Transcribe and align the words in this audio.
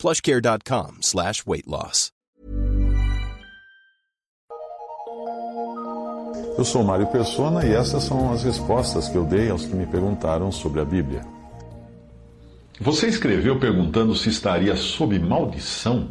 plushcare.com 0.00 0.98
slash 1.02 1.44
weight 1.46 1.68
loss. 1.68 2.10
Eu 6.56 6.64
sou 6.64 6.82
Mário 6.82 7.06
Persona 7.06 7.64
e 7.64 7.72
essas 7.72 8.04
são 8.04 8.32
as 8.32 8.42
respostas 8.42 9.08
que 9.08 9.16
eu 9.16 9.24
dei 9.24 9.50
aos 9.50 9.66
que 9.66 9.74
me 9.74 9.86
perguntaram 9.86 10.50
sobre 10.50 10.80
a 10.80 10.84
Bíblia. 10.84 11.22
Você 12.80 13.08
escreveu 13.08 13.58
perguntando 13.58 14.14
se 14.14 14.30
estaria 14.30 14.74
sob 14.74 15.18
maldição 15.18 16.08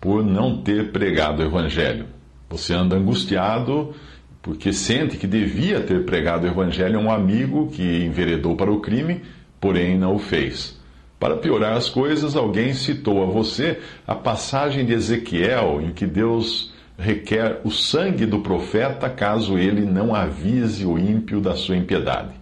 por 0.00 0.24
não 0.24 0.62
ter 0.62 0.92
pregado 0.92 1.42
o 1.42 1.46
Evangelho. 1.46 2.06
Você 2.48 2.74
anda 2.74 2.96
angustiado 2.96 3.94
porque 4.40 4.72
sente 4.72 5.16
que 5.16 5.26
devia 5.26 5.80
ter 5.80 6.04
pregado 6.04 6.46
o 6.46 6.48
Evangelho 6.48 7.00
a 7.00 7.02
um 7.02 7.10
amigo 7.10 7.68
que 7.72 8.04
enveredou 8.04 8.56
para 8.56 8.70
o 8.70 8.80
crime, 8.80 9.22
porém 9.60 9.98
não 9.98 10.14
o 10.14 10.18
fez. 10.18 10.76
Para 11.18 11.36
piorar 11.36 11.72
as 11.72 11.88
coisas, 11.88 12.36
alguém 12.36 12.74
citou 12.74 13.22
a 13.22 13.26
você 13.26 13.78
a 14.06 14.14
passagem 14.14 14.84
de 14.84 14.92
Ezequiel 14.92 15.80
em 15.82 15.92
que 15.92 16.06
Deus 16.06 16.72
requer 16.98 17.60
o 17.64 17.70
sangue 17.70 18.26
do 18.26 18.40
profeta 18.40 19.08
caso 19.08 19.58
ele 19.58 19.82
não 19.82 20.14
avise 20.14 20.84
o 20.84 20.98
ímpio 20.98 21.40
da 21.40 21.54
sua 21.54 21.76
impiedade. 21.76 22.34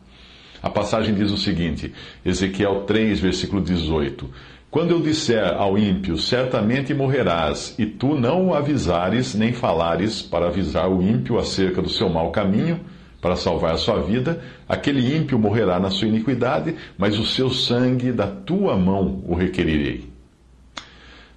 A 0.62 0.70
passagem 0.70 1.14
diz 1.14 1.30
o 1.30 1.36
seguinte, 1.36 1.92
Ezequiel 2.24 2.84
3, 2.86 3.20
versículo 3.20 3.60
18: 3.60 4.30
Quando 4.70 4.92
eu 4.92 5.00
disser 5.00 5.54
ao 5.54 5.76
ímpio, 5.76 6.16
certamente 6.16 6.94
morrerás, 6.94 7.74
e 7.78 7.84
tu 7.84 8.18
não 8.18 8.48
o 8.48 8.54
avisares 8.54 9.34
nem 9.34 9.52
falares 9.52 10.22
para 10.22 10.46
avisar 10.46 10.88
o 10.90 11.02
ímpio 11.02 11.38
acerca 11.38 11.82
do 11.82 11.90
seu 11.90 12.08
mau 12.08 12.30
caminho, 12.30 12.80
para 13.24 13.36
salvar 13.36 13.72
a 13.72 13.78
sua 13.78 14.02
vida, 14.02 14.38
aquele 14.68 15.16
ímpio 15.16 15.38
morrerá 15.38 15.80
na 15.80 15.88
sua 15.88 16.06
iniquidade, 16.06 16.74
mas 16.98 17.18
o 17.18 17.24
seu 17.24 17.48
sangue 17.48 18.12
da 18.12 18.26
tua 18.26 18.76
mão 18.76 19.24
o 19.26 19.34
requerirei. 19.34 20.10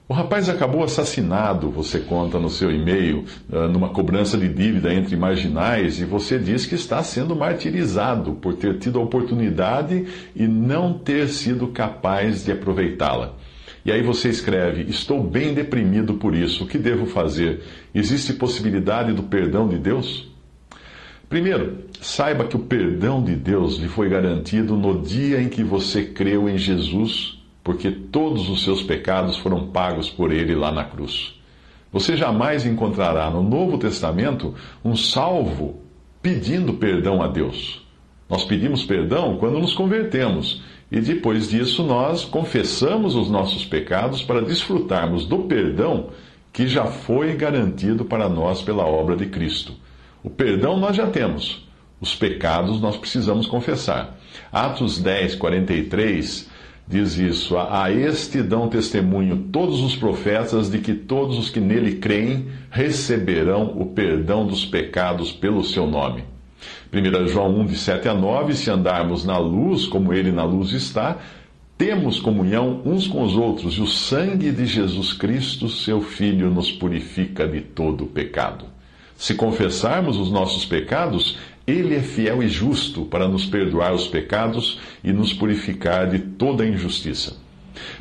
O 0.05 0.13
rapaz 0.13 0.49
acabou 0.49 0.83
assassinado, 0.83 1.71
você 1.71 1.99
conta 1.99 2.39
no 2.39 2.49
seu 2.49 2.69
e-mail, 2.69 3.23
ah, 3.49 3.69
numa 3.69 3.88
cobrança 3.88 4.38
de 4.38 4.49
dívida 4.49 4.94
entre 4.94 5.16
marginais, 5.16 6.02
e 6.02 6.03
você 6.03 6.38
diz 6.38 6.66
que 6.66 6.75
está 6.75 7.02
sendo 7.02 7.33
martirizado 7.33 8.33
por 8.33 8.55
ter 8.55 8.79
tido 8.79 8.99
a 8.99 9.03
oportunidade 9.03 10.07
e 10.35 10.45
não 10.45 10.91
ter 10.91 11.29
sido 11.29 11.67
capaz 11.67 12.44
de 12.44 12.51
aproveitá-la. 12.51 13.35
E 13.85 13.94
aí 13.94 14.01
você 14.01 14.27
escreve: 14.27 14.81
Estou 14.89 15.23
bem 15.23 15.53
deprimido 15.53 16.16
por 16.16 16.35
isso, 16.35 16.66
o 16.66 16.67
que 16.67 16.77
devo 16.77 17.05
fazer? 17.05 17.61
Existe 17.95 18.33
possibilidade 18.33 19.13
do 19.13 19.23
perdão 19.23 19.69
de 19.69 19.77
Deus? 19.77 20.35
Primeiro, 21.30 21.86
saiba 22.00 22.45
que 22.45 22.56
o 22.56 22.59
perdão 22.59 23.22
de 23.22 23.36
Deus 23.36 23.78
lhe 23.78 23.88
foi 23.88 24.08
garantido 24.08 24.75
no 24.78 25.02
dia 25.02 25.42
em 25.42 25.50
que 25.50 25.64
você 25.64 26.06
creu 26.06 26.47
em 26.47 26.58
Jesus 26.58 27.38
porque 27.67 27.92
todos 27.92 28.50
os 28.50 28.64
seus 28.64 28.81
pecados 28.81 29.36
foram 29.39 29.67
pagos 29.67 30.09
por 30.09 30.31
ele 30.31 30.56
lá 30.56 30.72
na 30.72 30.86
cruz. 30.86 31.38
Você 31.92 32.16
jamais 32.16 32.66
encontrará 32.66 33.30
no 33.30 33.44
Novo 33.44 33.78
Testamento 33.78 34.56
um 34.86 34.95
salvo 34.95 35.81
pedindo 36.22 36.75
perdão 36.75 37.22
a 37.22 37.28
Deus. 37.28 37.86
Nós 38.30 38.45
pedimos 38.45 38.86
perdão 38.86 39.36
quando 39.36 39.59
nos 39.59 39.74
convertemos 39.74 40.63
e 40.90 41.01
depois 41.01 41.50
disso 41.50 41.84
nós 41.84 42.24
confessamos 42.24 43.16
os 43.16 43.30
nossos 43.30 43.66
pecados 43.66 44.24
para 44.24 44.41
desfrutarmos 44.41 45.25
do 45.25 45.40
perdão 45.40 46.07
que 46.53 46.68
já 46.68 46.85
foi 46.85 47.35
garantido 47.35 48.06
para 48.06 48.30
nós 48.30 48.62
pela 48.62 48.85
obra 48.85 49.18
de 49.18 49.25
Cristo. 49.25 49.74
O 50.27 50.29
perdão 50.29 50.77
nós 50.77 50.93
já 50.93 51.07
temos, 51.07 51.65
os 52.01 52.13
pecados 52.13 52.81
nós 52.81 52.97
precisamos 52.97 53.47
confessar. 53.47 54.17
Atos 54.51 54.99
10, 54.99 55.35
43 55.35 56.49
diz 56.85 57.17
isso: 57.17 57.57
A 57.57 57.89
este 57.89 58.43
dão 58.43 58.67
testemunho 58.67 59.47
todos 59.53 59.79
os 59.79 59.95
profetas 59.95 60.69
de 60.69 60.79
que 60.79 60.93
todos 60.93 61.38
os 61.38 61.49
que 61.49 61.61
nele 61.61 61.95
creem 61.95 62.47
receberão 62.69 63.79
o 63.79 63.85
perdão 63.85 64.45
dos 64.45 64.65
pecados 64.65 65.31
pelo 65.31 65.63
seu 65.63 65.88
nome. 65.88 66.25
1 66.91 67.27
João 67.29 67.61
1, 67.61 67.65
de 67.67 67.77
7 67.77 68.09
a 68.09 68.13
9: 68.13 68.53
Se 68.53 68.69
andarmos 68.69 69.23
na 69.23 69.38
luz, 69.38 69.85
como 69.85 70.11
ele 70.11 70.33
na 70.33 70.44
luz 70.44 70.73
está, 70.73 71.19
temos 71.77 72.19
comunhão 72.19 72.81
uns 72.83 73.07
com 73.07 73.23
os 73.23 73.33
outros, 73.38 73.75
e 73.75 73.81
o 73.81 73.88
sangue 73.88 74.51
de 74.51 74.65
Jesus 74.65 75.13
Cristo, 75.13 75.69
seu 75.69 76.01
Filho, 76.01 76.49
nos 76.49 76.69
purifica 76.69 77.47
de 77.47 77.61
todo 77.61 78.03
o 78.03 78.07
pecado. 78.07 78.75
Se 79.17 79.33
confessarmos 79.33 80.16
os 80.16 80.31
nossos 80.31 80.63
pecados, 80.63 81.38
ele 81.66 81.95
é 81.95 82.01
fiel 82.01 82.41
e 82.44 82.47
justo 82.47 83.03
para 83.03 83.28
nos 83.28 83.45
perdoar 83.45 83.94
os 83.94 84.07
pecados 84.07 84.79
e 85.03 85.11
nos 85.11 85.33
purificar 85.33 86.07
de 86.07 86.19
toda 86.19 86.66
injustiça. 86.66 87.35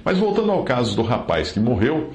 Mas 0.04 0.18
voltando 0.18 0.52
ao 0.52 0.62
caso 0.62 0.94
do 0.94 1.02
rapaz 1.02 1.50
que 1.50 1.58
morreu, 1.58 2.12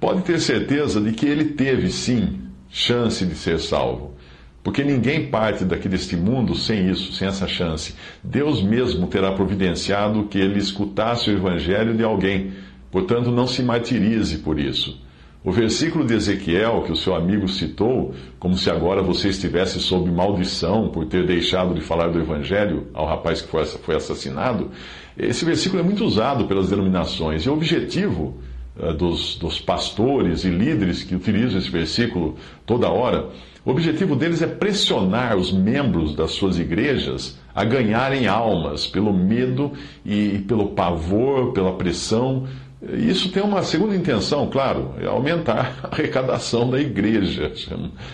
pode 0.00 0.22
ter 0.22 0.40
certeza 0.40 1.00
de 1.00 1.12
que 1.12 1.26
ele 1.26 1.46
teve 1.46 1.90
sim 1.90 2.40
chance 2.70 3.26
de 3.26 3.34
ser 3.34 3.58
salvo. 3.58 4.14
Porque 4.62 4.82
ninguém 4.82 5.28
parte 5.28 5.64
daqui 5.64 5.88
deste 5.88 6.16
mundo 6.16 6.54
sem 6.54 6.90
isso, 6.90 7.12
sem 7.12 7.28
essa 7.28 7.46
chance. 7.46 7.94
Deus 8.22 8.62
mesmo 8.62 9.06
terá 9.06 9.32
providenciado 9.32 10.24
que 10.24 10.38
ele 10.38 10.58
escutasse 10.58 11.30
o 11.30 11.34
evangelho 11.34 11.96
de 11.96 12.02
alguém. 12.02 12.52
Portanto, 12.90 13.30
não 13.30 13.46
se 13.46 13.62
martirize 13.62 14.38
por 14.38 14.58
isso. 14.58 15.00
O 15.46 15.52
versículo 15.52 16.04
de 16.04 16.12
Ezequiel 16.12 16.82
que 16.82 16.90
o 16.90 16.96
seu 16.96 17.14
amigo 17.14 17.46
citou, 17.46 18.12
como 18.36 18.56
se 18.56 18.68
agora 18.68 19.00
você 19.00 19.28
estivesse 19.28 19.78
sob 19.78 20.10
maldição 20.10 20.88
por 20.88 21.06
ter 21.06 21.24
deixado 21.24 21.72
de 21.72 21.80
falar 21.80 22.08
do 22.08 22.18
Evangelho 22.18 22.88
ao 22.92 23.06
rapaz 23.06 23.42
que 23.42 23.48
foi 23.48 23.94
assassinado, 23.94 24.72
esse 25.16 25.44
versículo 25.44 25.78
é 25.78 25.84
muito 25.84 26.04
usado 26.04 26.46
pelas 26.46 26.68
denominações. 26.68 27.44
E 27.44 27.48
o 27.48 27.52
objetivo 27.52 28.38
uh, 28.76 28.92
dos, 28.92 29.36
dos 29.36 29.60
pastores 29.60 30.42
e 30.42 30.48
líderes 30.48 31.04
que 31.04 31.14
utilizam 31.14 31.60
esse 31.60 31.70
versículo 31.70 32.34
toda 32.66 32.90
hora, 32.90 33.28
o 33.64 33.70
objetivo 33.70 34.16
deles 34.16 34.42
é 34.42 34.48
pressionar 34.48 35.36
os 35.36 35.52
membros 35.52 36.12
das 36.16 36.32
suas 36.32 36.58
igrejas 36.58 37.38
a 37.54 37.64
ganharem 37.64 38.26
almas 38.26 38.84
pelo 38.84 39.12
medo 39.12 39.70
e 40.04 40.40
pelo 40.48 40.70
pavor, 40.70 41.52
pela 41.52 41.72
pressão 41.74 42.48
isso 42.94 43.30
tem 43.30 43.42
uma 43.42 43.62
segunda 43.62 43.96
intenção, 43.96 44.48
claro, 44.48 44.94
é 45.00 45.06
aumentar 45.06 45.80
a 45.82 45.88
arrecadação 45.88 46.70
da 46.70 46.80
igreja, 46.80 47.52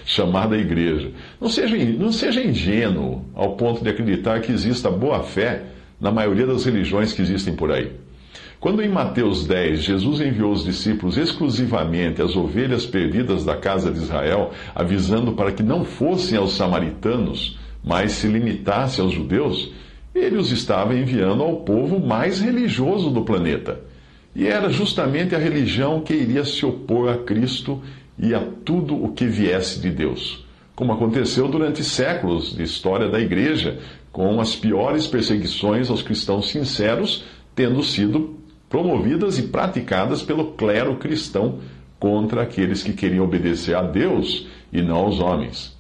chamada 0.05 0.57
igreja. 0.57 1.11
Não 1.41 1.49
seja, 1.49 1.77
não 1.77 2.13
seja 2.13 2.43
ingênuo 2.43 3.25
ao 3.35 3.57
ponto 3.57 3.83
de 3.83 3.91
acreditar 3.91 4.41
que 4.41 4.53
exista 4.53 4.91
boa 4.91 5.23
fé 5.23 5.65
na 6.01 6.11
maioria 6.11 6.47
das 6.47 6.65
religiões 6.65 7.13
que 7.13 7.23
existem 7.23 7.55
por 7.55 7.71
aí. 7.71 7.93
Quando 8.59 8.81
em 8.81 8.89
Mateus 8.89 9.45
10 9.47 9.83
Jesus 9.83 10.21
enviou 10.21 10.53
os 10.53 10.65
discípulos 10.65 11.17
exclusivamente 11.17 12.23
às 12.23 12.37
ovelhas 12.37 12.87
perdidas 12.87 13.45
da 13.45 13.57
casa 13.57 13.91
de 13.91 13.99
Israel, 13.99 14.53
avisando 14.75 15.33
para 15.33 15.51
que 15.51 15.63
não 15.63 15.85
fossem 15.85 16.39
aos 16.39 16.53
samaritanos, 16.53 17.59
mas 17.85 18.13
se 18.13 18.29
limitasse 18.29 19.01
aos 19.01 19.13
judeus, 19.13 19.73
ele 20.15 20.37
os 20.37 20.53
estava 20.53 20.95
enviando 20.95 21.43
ao 21.43 21.57
povo 21.57 21.99
mais 21.99 22.41
religioso 22.41 23.11
do 23.11 23.23
planeta 23.23 23.92
e 24.35 24.47
era 24.47 24.71
justamente 24.71 25.35
a 25.35 25.39
religião 25.39 26.01
que 26.01 26.15
iria 26.15 26.45
se 26.45 26.65
opor 26.65 27.11
a 27.11 27.19
Cristo 27.19 27.83
e 28.19 28.35
a 28.35 28.41
tudo 28.65 28.95
o 28.95 29.13
que 29.13 29.27
viesse 29.27 29.81
de 29.81 29.91
Deus, 29.91 30.45
como 30.75 30.93
aconteceu 30.93 31.49
durante 31.49 31.85
séculos 31.85 32.55
de 32.55 32.63
história 32.63 33.09
da 33.09 33.21
Igreja, 33.21 33.79
com 34.11 34.41
as 34.41 34.55
piores 34.55 35.07
perseguições 35.07 35.91
aos 35.91 36.03
cristãos 36.03 36.51
sinceros 36.51 37.25
tendo 37.55 37.83
sido 37.83 38.39
promovidas 38.69 39.39
e 39.39 39.43
praticadas 39.45 40.23
pelo 40.23 40.53
clero 40.53 40.97
cristão 40.97 41.59
contra 41.99 42.43
aqueles 42.43 42.83
que 42.83 42.93
queriam 42.93 43.25
obedecer 43.25 43.77
a 43.77 43.83
Deus 43.83 44.47
e 44.73 44.81
não 44.81 44.97
aos 44.97 45.21
homens. 45.21 45.77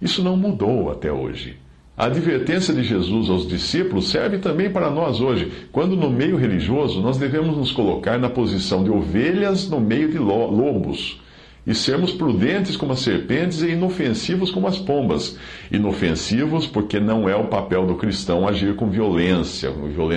Isso 0.00 0.22
não 0.22 0.36
mudou 0.36 0.90
até 0.90 1.12
hoje. 1.12 1.58
A 1.96 2.06
advertência 2.06 2.74
de 2.74 2.82
Jesus 2.82 3.30
aos 3.30 3.48
discípulos 3.48 4.10
serve 4.10 4.36
também 4.36 4.68
para 4.68 4.90
nós 4.90 5.18
hoje, 5.18 5.50
quando 5.72 5.96
no 5.96 6.10
meio 6.10 6.36
religioso 6.36 7.00
nós 7.00 7.16
devemos 7.16 7.56
nos 7.56 7.72
colocar 7.72 8.18
na 8.18 8.28
posição 8.28 8.84
de 8.84 8.90
ovelhas 8.90 9.70
no 9.70 9.80
meio 9.80 10.10
de 10.10 10.18
lobos 10.18 11.18
e 11.66 11.74
sermos 11.74 12.12
prudentes 12.12 12.76
como 12.76 12.92
as 12.92 13.00
serpentes 13.00 13.62
e 13.62 13.70
inofensivos 13.70 14.50
como 14.50 14.66
as 14.66 14.78
pombas. 14.78 15.38
Inofensivos 15.72 16.66
porque 16.66 17.00
não 17.00 17.28
é 17.28 17.34
o 17.34 17.48
papel 17.48 17.86
do 17.86 17.94
cristão 17.94 18.46
agir 18.46 18.76
com 18.76 18.90
violência, 18.90 19.72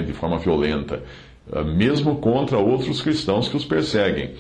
de 0.06 0.14
forma 0.14 0.38
violenta, 0.38 1.02
mesmo 1.78 2.18
contra 2.18 2.58
outros 2.58 3.02
cristãos 3.02 3.48
que 3.48 3.56
os 3.56 3.64
perseguem. 3.64 4.32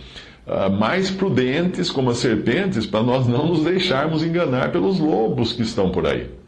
uh, 0.49 0.69
mais 0.69 1.11
prudentes 1.11 1.89
como 1.89 2.09
as 2.09 2.17
serpentes, 2.17 2.85
para 2.85 3.03
nós 3.03 3.27
não 3.27 3.47
nos 3.47 3.63
deixarmos 3.63 4.23
enganar 4.23 4.71
pelos 4.71 4.99
lobos 4.99 5.53
que 5.53 5.61
estão 5.61 5.91
por 5.91 6.07
aí. 6.07 6.38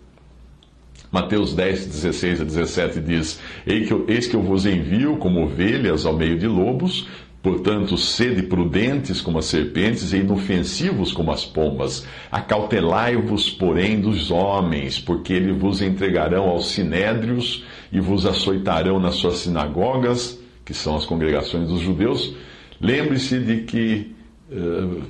Mateus 1.12 1.54
10, 1.54 1.88
16 1.88 2.42
a 2.42 2.44
17 2.44 3.00
diz: 3.02 3.40
Eis 3.68 4.28
que 4.28 4.36
eu 4.36 4.42
vos 4.42 4.66
envio 4.66 5.18
como 5.18 5.44
ovelhas 5.44 6.06
ao 6.06 6.16
meio 6.16 6.38
de 6.38 6.48
lobos, 6.48 7.08
Portanto, 7.42 7.98
sede 7.98 8.44
prudentes 8.44 9.20
como 9.20 9.40
as 9.40 9.46
serpentes 9.46 10.14
e 10.14 10.18
inofensivos 10.18 11.12
como 11.12 11.32
as 11.32 11.44
pombas. 11.44 12.06
Acautelai-vos, 12.32 13.50
porém, 13.50 14.00
dos 14.00 14.30
homens, 14.30 15.00
porque 15.00 15.34
eles 15.34 15.58
vos 15.58 15.82
entregarão 15.82 16.50
aos 16.50 16.68
sinédrios 16.68 17.66
e 17.92 18.00
vos 18.00 18.28
açoitarão 18.28 19.00
nas 19.00 19.16
suas 19.16 19.38
sinagogas, 19.38 20.40
que 20.64 20.74
são 20.74 20.96
as 20.96 21.06
congregações 21.06 21.68
dos 21.68 21.82
judeus. 21.82 22.36
Lembre-se 22.80 23.40
de 23.40 23.64
que 23.64 24.14
uh, 24.52 25.02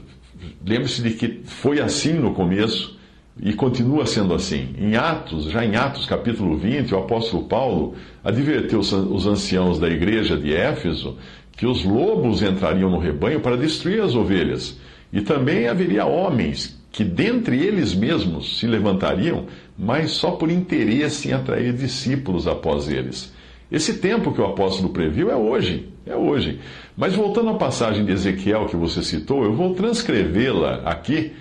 lembre-se 0.65 1.01
de 1.01 1.11
que 1.11 1.41
foi 1.43 1.81
assim 1.81 2.13
no 2.13 2.33
começo 2.33 2.97
e 3.41 3.53
continua 3.53 4.05
sendo 4.05 4.33
assim. 4.35 4.69
Em 4.77 4.95
Atos, 4.95 5.45
já 5.45 5.65
em 5.65 5.75
Atos 5.75 6.05
capítulo 6.05 6.55
20, 6.55 6.93
o 6.93 6.99
apóstolo 6.99 7.43
Paulo 7.45 7.95
adverteu 8.23 8.79
os 8.79 9.25
anciãos 9.25 9.79
da 9.79 9.89
igreja 9.89 10.37
de 10.37 10.53
Éfeso 10.53 11.17
que 11.57 11.65
os 11.65 11.83
lobos 11.83 12.43
entrariam 12.43 12.89
no 12.89 12.99
rebanho 12.99 13.39
para 13.39 13.57
destruir 13.57 14.01
as 14.01 14.15
ovelhas. 14.15 14.79
E 15.11 15.21
também 15.21 15.67
haveria 15.67 16.05
homens 16.05 16.79
que 16.91 17.03
dentre 17.03 17.57
eles 17.57 17.95
mesmos 17.95 18.59
se 18.59 18.67
levantariam, 18.67 19.45
mas 19.77 20.11
só 20.11 20.31
por 20.31 20.51
interesse 20.51 21.29
em 21.29 21.33
atrair 21.33 21.73
discípulos 21.73 22.47
após 22.47 22.89
eles. 22.89 23.33
Esse 23.71 23.99
tempo 23.99 24.33
que 24.33 24.41
o 24.41 24.45
apóstolo 24.45 24.89
previu 24.89 25.31
é 25.31 25.35
hoje, 25.35 25.87
é 26.05 26.15
hoje. 26.15 26.59
Mas 26.95 27.15
voltando 27.15 27.49
à 27.49 27.53
passagem 27.53 28.05
de 28.05 28.11
Ezequiel 28.11 28.65
que 28.65 28.75
você 28.75 29.01
citou, 29.01 29.43
eu 29.43 29.53
vou 29.53 29.73
transcrevê-la 29.73 30.81
aqui 30.83 31.31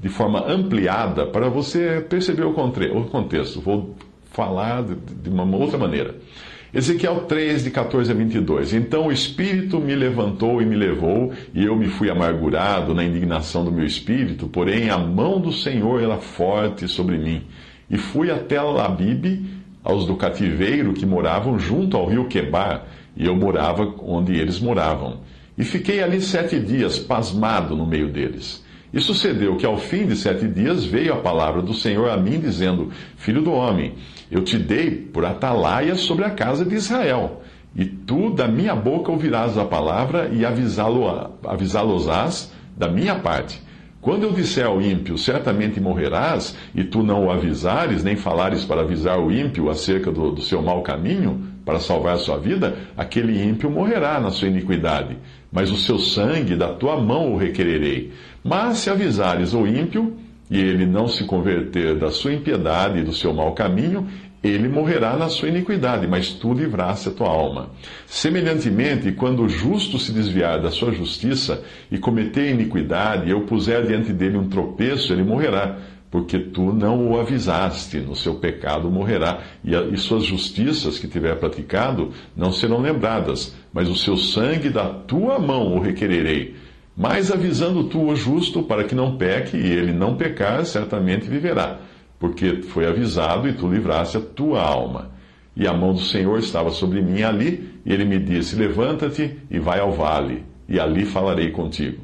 de 0.00 0.08
forma 0.08 0.44
ampliada 0.46 1.26
para 1.26 1.48
você 1.48 2.04
perceber 2.08 2.44
o 2.44 2.52
contexto. 2.52 3.60
Vou 3.60 3.94
falar 4.30 4.82
de 4.82 5.30
uma 5.30 5.44
outra 5.56 5.78
maneira. 5.78 6.14
Ezequiel 6.74 7.26
3, 7.28 7.62
de 7.62 7.70
14 7.70 8.10
a 8.10 8.14
22. 8.14 8.74
Então 8.74 9.06
o 9.06 9.12
Espírito 9.12 9.78
me 9.78 9.94
levantou 9.94 10.60
e 10.60 10.66
me 10.66 10.74
levou, 10.74 11.32
e 11.54 11.64
eu 11.64 11.76
me 11.76 11.86
fui 11.86 12.10
amargurado 12.10 12.92
na 12.92 13.04
indignação 13.04 13.64
do 13.64 13.70
meu 13.70 13.86
espírito, 13.86 14.48
porém 14.48 14.90
a 14.90 14.98
mão 14.98 15.40
do 15.40 15.52
Senhor 15.52 16.02
era 16.02 16.16
forte 16.16 16.88
sobre 16.88 17.16
mim. 17.16 17.42
E 17.88 17.96
fui 17.96 18.28
até 18.28 18.60
Labibe, 18.60 19.44
aos 19.84 20.04
do 20.04 20.16
cativeiro 20.16 20.94
que 20.94 21.06
moravam 21.06 21.60
junto 21.60 21.96
ao 21.96 22.06
rio 22.06 22.26
Quebar, 22.26 22.86
e 23.16 23.24
eu 23.24 23.36
morava 23.36 23.94
onde 24.02 24.32
eles 24.32 24.58
moravam. 24.58 25.20
E 25.56 25.62
fiquei 25.62 26.02
ali 26.02 26.20
sete 26.20 26.58
dias, 26.58 26.98
pasmado 26.98 27.76
no 27.76 27.86
meio 27.86 28.08
deles. 28.08 28.63
E 28.94 29.00
sucedeu 29.00 29.56
que 29.56 29.66
ao 29.66 29.76
fim 29.76 30.06
de 30.06 30.14
sete 30.14 30.46
dias 30.46 30.84
veio 30.84 31.14
a 31.14 31.16
palavra 31.16 31.60
do 31.60 31.74
Senhor 31.74 32.08
a 32.08 32.16
mim, 32.16 32.38
dizendo: 32.38 32.92
Filho 33.16 33.42
do 33.42 33.50
homem, 33.50 33.94
eu 34.30 34.44
te 34.44 34.56
dei 34.56 34.92
por 34.92 35.24
atalaia 35.24 35.96
sobre 35.96 36.24
a 36.24 36.30
casa 36.30 36.64
de 36.64 36.76
Israel. 36.76 37.42
E 37.74 37.84
tu 37.84 38.30
da 38.30 38.46
minha 38.46 38.76
boca 38.76 39.10
ouvirás 39.10 39.58
a 39.58 39.64
palavra 39.64 40.30
e 40.32 40.46
avisá-los-ás 40.46 42.52
da 42.76 42.86
minha 42.86 43.16
parte. 43.16 43.60
Quando 44.00 44.22
eu 44.22 44.32
disser 44.32 44.64
ao 44.64 44.80
ímpio, 44.80 45.18
certamente 45.18 45.80
morrerás, 45.80 46.56
e 46.72 46.84
tu 46.84 47.02
não 47.02 47.26
o 47.26 47.32
avisares, 47.32 48.04
nem 48.04 48.14
falares 48.14 48.64
para 48.64 48.82
avisar 48.82 49.18
o 49.18 49.32
ímpio 49.32 49.68
acerca 49.68 50.12
do, 50.12 50.30
do 50.30 50.40
seu 50.40 50.62
mau 50.62 50.82
caminho, 50.82 51.52
para 51.64 51.80
salvar 51.80 52.14
a 52.14 52.18
sua 52.18 52.38
vida, 52.38 52.76
aquele 52.96 53.42
ímpio 53.42 53.70
morrerá 53.70 54.20
na 54.20 54.30
sua 54.30 54.48
iniquidade, 54.48 55.16
mas 55.50 55.70
o 55.70 55.76
seu 55.76 55.98
sangue 55.98 56.56
da 56.56 56.68
tua 56.68 57.00
mão 57.00 57.32
o 57.32 57.36
requererei. 57.36 58.12
Mas 58.42 58.78
se 58.78 58.90
avisares 58.90 59.54
o 59.54 59.66
ímpio, 59.66 60.16
e 60.50 60.60
ele 60.60 60.84
não 60.84 61.08
se 61.08 61.24
converter 61.24 61.96
da 61.96 62.10
sua 62.10 62.34
impiedade 62.34 62.98
e 62.98 63.02
do 63.02 63.14
seu 63.14 63.32
mau 63.32 63.52
caminho, 63.52 64.06
ele 64.42 64.68
morrerá 64.68 65.16
na 65.16 65.30
sua 65.30 65.48
iniquidade, 65.48 66.06
mas 66.06 66.30
tu 66.30 66.52
livraste 66.52 67.08
a 67.08 67.12
tua 67.12 67.28
alma. 67.28 67.70
Semelhantemente, 68.06 69.10
quando 69.12 69.42
o 69.42 69.48
justo 69.48 69.98
se 69.98 70.12
desviar 70.12 70.60
da 70.60 70.70
sua 70.70 70.92
justiça 70.92 71.64
e 71.90 71.96
cometer 71.96 72.50
iniquidade, 72.50 73.30
eu 73.30 73.40
puser 73.46 73.86
diante 73.86 74.12
dele 74.12 74.36
um 74.36 74.46
tropeço, 74.46 75.14
ele 75.14 75.24
morrerá, 75.24 75.78
porque 76.14 76.38
tu 76.38 76.72
não 76.72 77.10
o 77.10 77.18
avisaste, 77.18 77.98
no 77.98 78.14
seu 78.14 78.36
pecado 78.36 78.88
morrerá, 78.88 79.40
e, 79.64 79.74
a, 79.74 79.80
e 79.80 79.96
suas 79.96 80.22
justiças 80.22 80.96
que 80.96 81.08
tiver 81.08 81.34
praticado 81.40 82.10
não 82.36 82.52
serão 82.52 82.80
lembradas, 82.80 83.52
mas 83.72 83.88
o 83.88 83.96
seu 83.96 84.16
sangue 84.16 84.70
da 84.70 84.88
tua 84.88 85.40
mão 85.40 85.74
o 85.74 85.80
requererei 85.80 86.54
mas 86.96 87.32
avisando 87.32 87.82
tu 87.88 88.00
o 88.00 88.14
justo 88.14 88.62
para 88.62 88.84
que 88.84 88.94
não 88.94 89.16
peque, 89.16 89.56
e 89.56 89.66
ele 89.72 89.92
não 89.92 90.14
pecar, 90.14 90.64
certamente 90.64 91.28
viverá, 91.28 91.80
porque 92.20 92.62
foi 92.62 92.86
avisado 92.86 93.48
e 93.48 93.52
tu 93.52 93.66
livraste 93.66 94.16
a 94.16 94.20
tua 94.20 94.62
alma. 94.62 95.10
E 95.56 95.66
a 95.66 95.72
mão 95.72 95.92
do 95.92 96.00
Senhor 96.00 96.38
estava 96.38 96.70
sobre 96.70 97.02
mim 97.02 97.22
ali, 97.22 97.80
e 97.84 97.92
ele 97.92 98.04
me 98.04 98.20
disse: 98.20 98.54
Levanta-te 98.54 99.36
e 99.50 99.58
vai 99.58 99.80
ao 99.80 99.90
vale, 99.90 100.44
e 100.68 100.78
ali 100.78 101.04
falarei 101.04 101.50
contigo. 101.50 102.03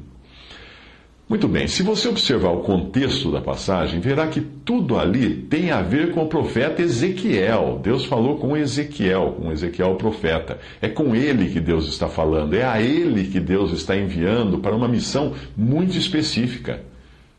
Muito 1.31 1.47
bem, 1.47 1.65
se 1.65 1.81
você 1.81 2.09
observar 2.09 2.49
o 2.49 2.59
contexto 2.59 3.31
da 3.31 3.39
passagem, 3.39 4.01
verá 4.01 4.27
que 4.27 4.41
tudo 4.41 4.99
ali 4.99 5.29
tem 5.33 5.71
a 5.71 5.81
ver 5.81 6.11
com 6.11 6.23
o 6.23 6.27
profeta 6.27 6.81
Ezequiel. 6.81 7.79
Deus 7.81 8.03
falou 8.03 8.35
com 8.35 8.57
Ezequiel, 8.57 9.37
com 9.39 9.49
Ezequiel 9.49 9.91
o 9.91 9.95
profeta. 9.95 10.59
É 10.81 10.89
com 10.89 11.15
ele 11.15 11.47
que 11.47 11.61
Deus 11.61 11.87
está 11.87 12.09
falando, 12.09 12.53
é 12.53 12.65
a 12.65 12.81
ele 12.81 13.29
que 13.29 13.39
Deus 13.39 13.71
está 13.71 13.95
enviando 13.95 14.59
para 14.59 14.75
uma 14.75 14.89
missão 14.89 15.31
muito 15.55 15.97
específica. 15.97 16.81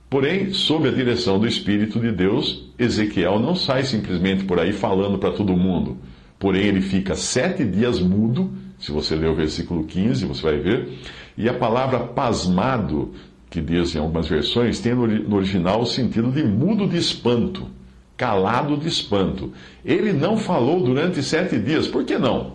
Porém, 0.09 0.55
sob 0.55 0.89
a 0.89 0.91
direção 0.91 1.39
do 1.39 1.47
Espírito 1.47 2.01
de 2.01 2.11
Deus, 2.11 2.73
Ezequiel 2.79 3.39
não 3.39 3.55
sai 3.55 3.85
simplesmente 3.85 4.45
por 4.45 4.59
aí 4.59 4.73
falando 4.73 5.19
para 5.19 5.33
todo 5.33 5.55
mundo. 5.55 5.99
Porém, 6.39 6.65
ele 6.65 6.81
fica 6.81 7.15
sete 7.15 7.63
dias 7.63 8.01
mudo. 8.01 8.53
Se 8.79 8.91
você 8.91 9.15
ler 9.15 9.29
o 9.29 9.35
versículo 9.35 9.85
15, 9.85 10.25
você 10.25 10.41
vai 10.41 10.57
ver. 10.57 10.89
E 11.37 11.47
a 11.47 11.55
palavra 11.55 11.99
pasmado 12.01 13.13
que 13.53 13.61
diz 13.61 13.95
em 13.95 13.99
algumas 13.99 14.27
versões, 14.27 14.81
tem 14.81 14.95
no 14.95 15.37
original 15.37 15.83
o 15.83 15.87
sentido 15.87 16.33
de 16.33 16.43
mudo 16.43 16.89
de 16.89 16.97
espanto, 16.97 17.69
calado 18.17 18.79
de 18.79 18.89
espanto. 18.89 19.53
Ele 19.85 20.11
não 20.11 20.39
falou 20.39 20.83
durante 20.83 21.23
sete 21.23 21.59
dias. 21.59 21.87
Por 21.87 22.03
que 22.03 22.17
não? 22.17 22.55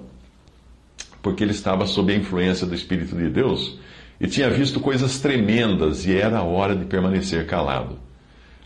Porque 1.21 1.43
ele 1.43 1.51
estava 1.51 1.85
sob 1.85 2.11
a 2.11 2.15
influência 2.15 2.65
do 2.65 2.73
Espírito 2.73 3.15
de 3.15 3.29
Deus 3.29 3.77
e 4.19 4.25
tinha 4.25 4.49
visto 4.49 4.79
coisas 4.79 5.19
tremendas 5.19 6.03
e 6.07 6.15
era 6.15 6.39
a 6.39 6.43
hora 6.43 6.75
de 6.75 6.85
permanecer 6.85 7.45
calado. 7.45 7.99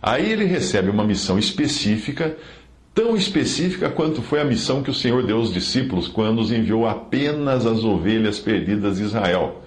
Aí 0.02 0.32
ele 0.32 0.46
recebe 0.46 0.90
uma 0.90 1.04
missão 1.04 1.38
específica, 1.38 2.38
tão 2.96 3.14
específica 3.14 3.90
quanto 3.90 4.22
foi 4.22 4.40
a 4.40 4.46
missão 4.46 4.82
que 4.82 4.90
o 4.90 4.96
Senhor 4.96 5.22
deu 5.24 5.36
aos 5.36 5.54
discípulos 5.54 6.08
quando 6.08 6.40
os 6.40 6.50
enviou 6.50 6.88
apenas 6.88 7.66
as 7.66 7.84
ovelhas 7.84 8.40
perdidas 8.40 9.00
de 9.00 9.04
Israel 9.04 9.62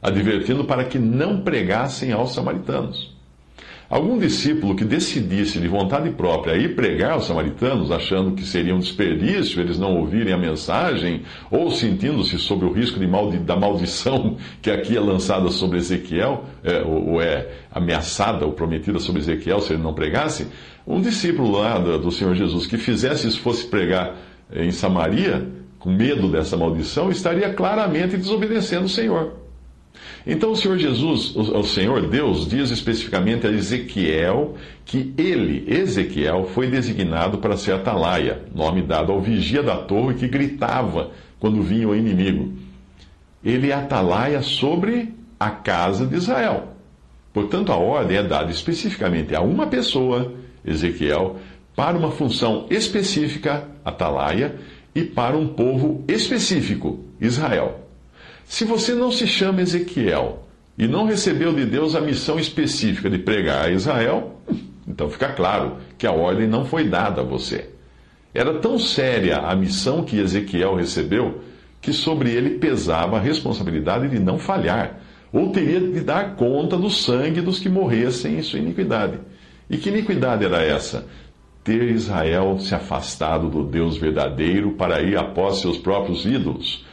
advertindo 0.00 0.64
para 0.64 0.84
que 0.84 0.98
não 0.98 1.40
pregassem 1.40 2.12
aos 2.12 2.34
samaritanos. 2.34 3.16
Algum 3.88 4.18
discípulo 4.18 4.74
que 4.74 4.84
decidisse 4.84 5.60
de 5.60 5.68
vontade 5.68 6.10
própria 6.10 6.56
ir 6.56 6.74
pregar 6.74 7.12
aos 7.12 7.26
samaritanos, 7.26 7.92
achando 7.92 8.32
que 8.32 8.42
seria 8.42 8.74
um 8.74 8.80
desperdício 8.80 9.60
eles 9.60 9.78
não 9.78 9.96
ouvirem 9.96 10.32
a 10.32 10.36
mensagem, 10.36 11.22
ou 11.52 11.70
sentindo-se 11.70 12.36
sob 12.36 12.64
o 12.64 12.72
risco 12.72 12.98
maldi 13.06 13.38
da 13.38 13.54
maldição 13.54 14.36
que 14.60 14.72
aqui 14.72 14.96
é 14.96 15.00
lançada 15.00 15.50
sobre 15.50 15.78
Ezequiel, 15.78 16.46
é, 16.64 16.82
ou, 16.82 17.22
é 17.22 17.48
ameaçada 17.70 18.44
ou 18.44 18.52
prometida 18.52 18.98
sobre 18.98 19.20
Ezequiel 19.20 19.60
se 19.60 19.74
ele 19.74 19.82
não 19.82 19.94
pregasse, 19.94 20.48
um 20.84 21.00
discípulo 21.00 21.52
lá 21.52 21.78
do, 21.78 21.96
do 21.96 22.10
Senhor 22.10 22.34
Jesus 22.34 22.66
que 22.66 22.78
fizesse 22.78 23.28
isso, 23.28 23.38
fosse 23.38 23.68
pregar 23.68 24.16
em 24.52 24.72
Samaria, 24.72 25.46
com 25.78 25.92
medo 25.92 26.28
dessa 26.28 26.56
maldição, 26.56 27.08
estaria 27.08 27.52
claramente 27.54 28.16
desobedecendo 28.16 28.86
o 28.86 28.88
Senhor. 28.88 29.45
Então 30.26 30.52
o 30.52 30.56
Senhor 30.56 30.76
Jesus, 30.78 31.34
o 31.36 31.62
Senhor 31.62 32.08
Deus, 32.08 32.48
diz 32.48 32.70
especificamente 32.70 33.46
a 33.46 33.50
Ezequiel 33.50 34.54
que 34.84 35.14
ele, 35.16 35.64
Ezequiel, 35.68 36.48
foi 36.52 36.68
designado 36.68 37.38
para 37.38 37.56
ser 37.56 37.72
atalaia, 37.72 38.42
nome 38.54 38.82
dado 38.82 39.12
ao 39.12 39.20
vigia 39.20 39.62
da 39.62 39.76
torre 39.76 40.14
que 40.14 40.28
gritava 40.28 41.10
quando 41.38 41.62
vinha 41.62 41.88
o 41.88 41.94
inimigo. 41.94 42.52
Ele 43.44 43.70
é 43.70 43.74
atalaia 43.74 44.42
sobre 44.42 45.14
a 45.38 45.50
casa 45.50 46.06
de 46.06 46.16
Israel. 46.16 46.74
Portanto, 47.32 47.70
a 47.70 47.76
ordem 47.76 48.16
é 48.16 48.22
dada 48.22 48.50
especificamente 48.50 49.34
a 49.34 49.40
uma 49.42 49.66
pessoa, 49.66 50.32
Ezequiel, 50.64 51.36
para 51.76 51.96
uma 51.96 52.10
função 52.10 52.66
específica, 52.70 53.68
atalaia, 53.84 54.56
e 54.94 55.04
para 55.04 55.36
um 55.36 55.48
povo 55.48 56.02
específico, 56.08 57.04
Israel. 57.20 57.85
Se 58.46 58.64
você 58.64 58.94
não 58.94 59.10
se 59.10 59.26
chama 59.26 59.60
Ezequiel 59.60 60.44
e 60.78 60.86
não 60.86 61.04
recebeu 61.04 61.52
de 61.52 61.66
Deus 61.66 61.94
a 61.94 62.00
missão 62.00 62.38
específica 62.38 63.10
de 63.10 63.18
pregar 63.18 63.66
a 63.66 63.70
Israel, 63.70 64.40
então 64.86 65.10
fica 65.10 65.28
claro 65.28 65.76
que 65.98 66.06
a 66.06 66.12
ordem 66.12 66.46
não 66.46 66.64
foi 66.64 66.84
dada 66.84 67.20
a 67.20 67.24
você. 67.24 67.70
Era 68.32 68.54
tão 68.58 68.78
séria 68.78 69.38
a 69.38 69.54
missão 69.56 70.04
que 70.04 70.18
Ezequiel 70.18 70.76
recebeu 70.76 71.42
que 71.80 71.92
sobre 71.92 72.30
ele 72.30 72.58
pesava 72.58 73.16
a 73.16 73.20
responsabilidade 73.20 74.08
de 74.08 74.18
não 74.18 74.38
falhar. 74.38 75.00
ou 75.32 75.50
teria 75.50 75.80
de 75.80 76.00
dar 76.00 76.36
conta 76.36 76.78
do 76.78 76.88
sangue 76.88 77.40
dos 77.40 77.58
que 77.58 77.68
morressem 77.68 78.38
em 78.38 78.42
sua 78.42 78.60
iniquidade. 78.60 79.18
E 79.68 79.76
que 79.76 79.90
iniquidade 79.90 80.44
era 80.44 80.62
essa? 80.62 81.06
Ter 81.64 81.90
Israel 81.90 82.58
se 82.60 82.74
afastado 82.74 83.50
do 83.50 83.64
Deus 83.64 83.98
verdadeiro 83.98 84.72
para 84.72 85.02
ir 85.02 85.18
após 85.18 85.58
seus 85.58 85.76
próprios 85.76 86.24
ídolos. 86.24 86.85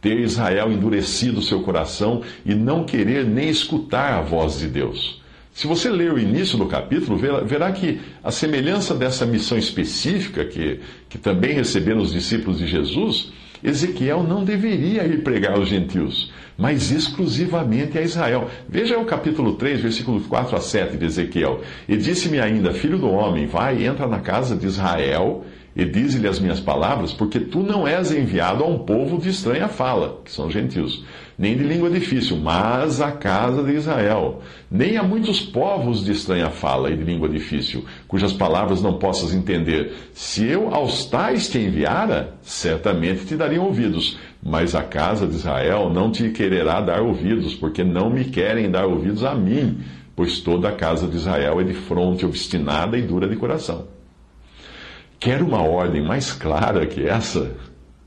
Ter 0.00 0.18
Israel 0.18 0.72
endurecido 0.72 1.42
seu 1.42 1.60
coração 1.60 2.22
e 2.44 2.54
não 2.54 2.84
querer 2.84 3.24
nem 3.24 3.48
escutar 3.48 4.14
a 4.14 4.22
voz 4.22 4.58
de 4.58 4.66
Deus. 4.66 5.20
Se 5.52 5.66
você 5.66 5.90
ler 5.90 6.12
o 6.12 6.18
início 6.18 6.56
do 6.56 6.66
capítulo, 6.66 7.18
verá 7.18 7.70
que 7.72 8.00
a 8.22 8.30
semelhança 8.30 8.94
dessa 8.94 9.26
missão 9.26 9.58
específica 9.58 10.44
que, 10.44 10.80
que 11.08 11.18
também 11.18 11.52
receberam 11.52 12.00
os 12.00 12.12
discípulos 12.12 12.58
de 12.58 12.66
Jesus, 12.66 13.32
Ezequiel 13.62 14.22
não 14.22 14.42
deveria 14.42 15.04
ir 15.04 15.22
pregar 15.22 15.56
aos 15.56 15.68
gentios, 15.68 16.32
mas 16.56 16.90
exclusivamente 16.90 17.98
a 17.98 18.02
Israel. 18.02 18.48
Veja 18.68 18.98
o 18.98 19.04
capítulo 19.04 19.54
3, 19.54 19.80
versículos 19.80 20.26
4 20.26 20.56
a 20.56 20.60
7 20.60 20.96
de 20.96 21.04
Ezequiel. 21.04 21.60
E 21.86 21.96
disse-me 21.96 22.40
ainda, 22.40 22.72
filho 22.72 22.98
do 22.98 23.10
homem, 23.10 23.46
vai, 23.46 23.84
entra 23.84 24.06
na 24.06 24.20
casa 24.20 24.56
de 24.56 24.66
Israel 24.66 25.44
e 25.80 25.86
dize-lhe 25.86 26.28
as 26.28 26.38
minhas 26.38 26.60
palavras, 26.60 27.10
porque 27.10 27.40
tu 27.40 27.62
não 27.62 27.88
és 27.88 28.12
enviado 28.12 28.62
a 28.62 28.66
um 28.66 28.80
povo 28.80 29.16
de 29.16 29.30
estranha 29.30 29.66
fala, 29.66 30.20
que 30.22 30.30
são 30.30 30.50
gentios, 30.50 31.02
nem 31.38 31.56
de 31.56 31.64
língua 31.64 31.88
difícil, 31.88 32.36
mas 32.36 33.00
a 33.00 33.10
casa 33.12 33.62
de 33.64 33.72
Israel. 33.72 34.42
Nem 34.70 34.98
a 34.98 35.02
muitos 35.02 35.40
povos 35.40 36.04
de 36.04 36.12
estranha 36.12 36.50
fala 36.50 36.90
e 36.90 36.96
de 36.98 37.02
língua 37.02 37.30
difícil, 37.30 37.82
cujas 38.06 38.34
palavras 38.34 38.82
não 38.82 38.98
possas 38.98 39.32
entender. 39.32 39.94
Se 40.12 40.44
eu 40.44 40.68
aos 40.68 41.06
tais 41.06 41.48
te 41.48 41.58
enviara, 41.58 42.34
certamente 42.42 43.24
te 43.24 43.34
dariam 43.34 43.64
ouvidos, 43.64 44.18
mas 44.42 44.74
a 44.74 44.82
casa 44.82 45.26
de 45.26 45.36
Israel 45.36 45.88
não 45.88 46.10
te 46.10 46.28
quererá 46.28 46.82
dar 46.82 47.00
ouvidos, 47.00 47.54
porque 47.54 47.82
não 47.82 48.10
me 48.10 48.26
querem 48.26 48.70
dar 48.70 48.84
ouvidos 48.84 49.24
a 49.24 49.34
mim, 49.34 49.78
pois 50.14 50.40
toda 50.40 50.68
a 50.68 50.72
casa 50.72 51.08
de 51.08 51.16
Israel 51.16 51.58
é 51.58 51.64
de 51.64 51.72
fronte 51.72 52.26
obstinada 52.26 52.98
e 52.98 53.02
dura 53.02 53.26
de 53.26 53.36
coração. 53.36 53.89
Quer 55.20 55.42
uma 55.42 55.62
ordem 55.62 56.02
mais 56.02 56.32
clara 56.32 56.86
que 56.86 57.06
essa? 57.06 57.54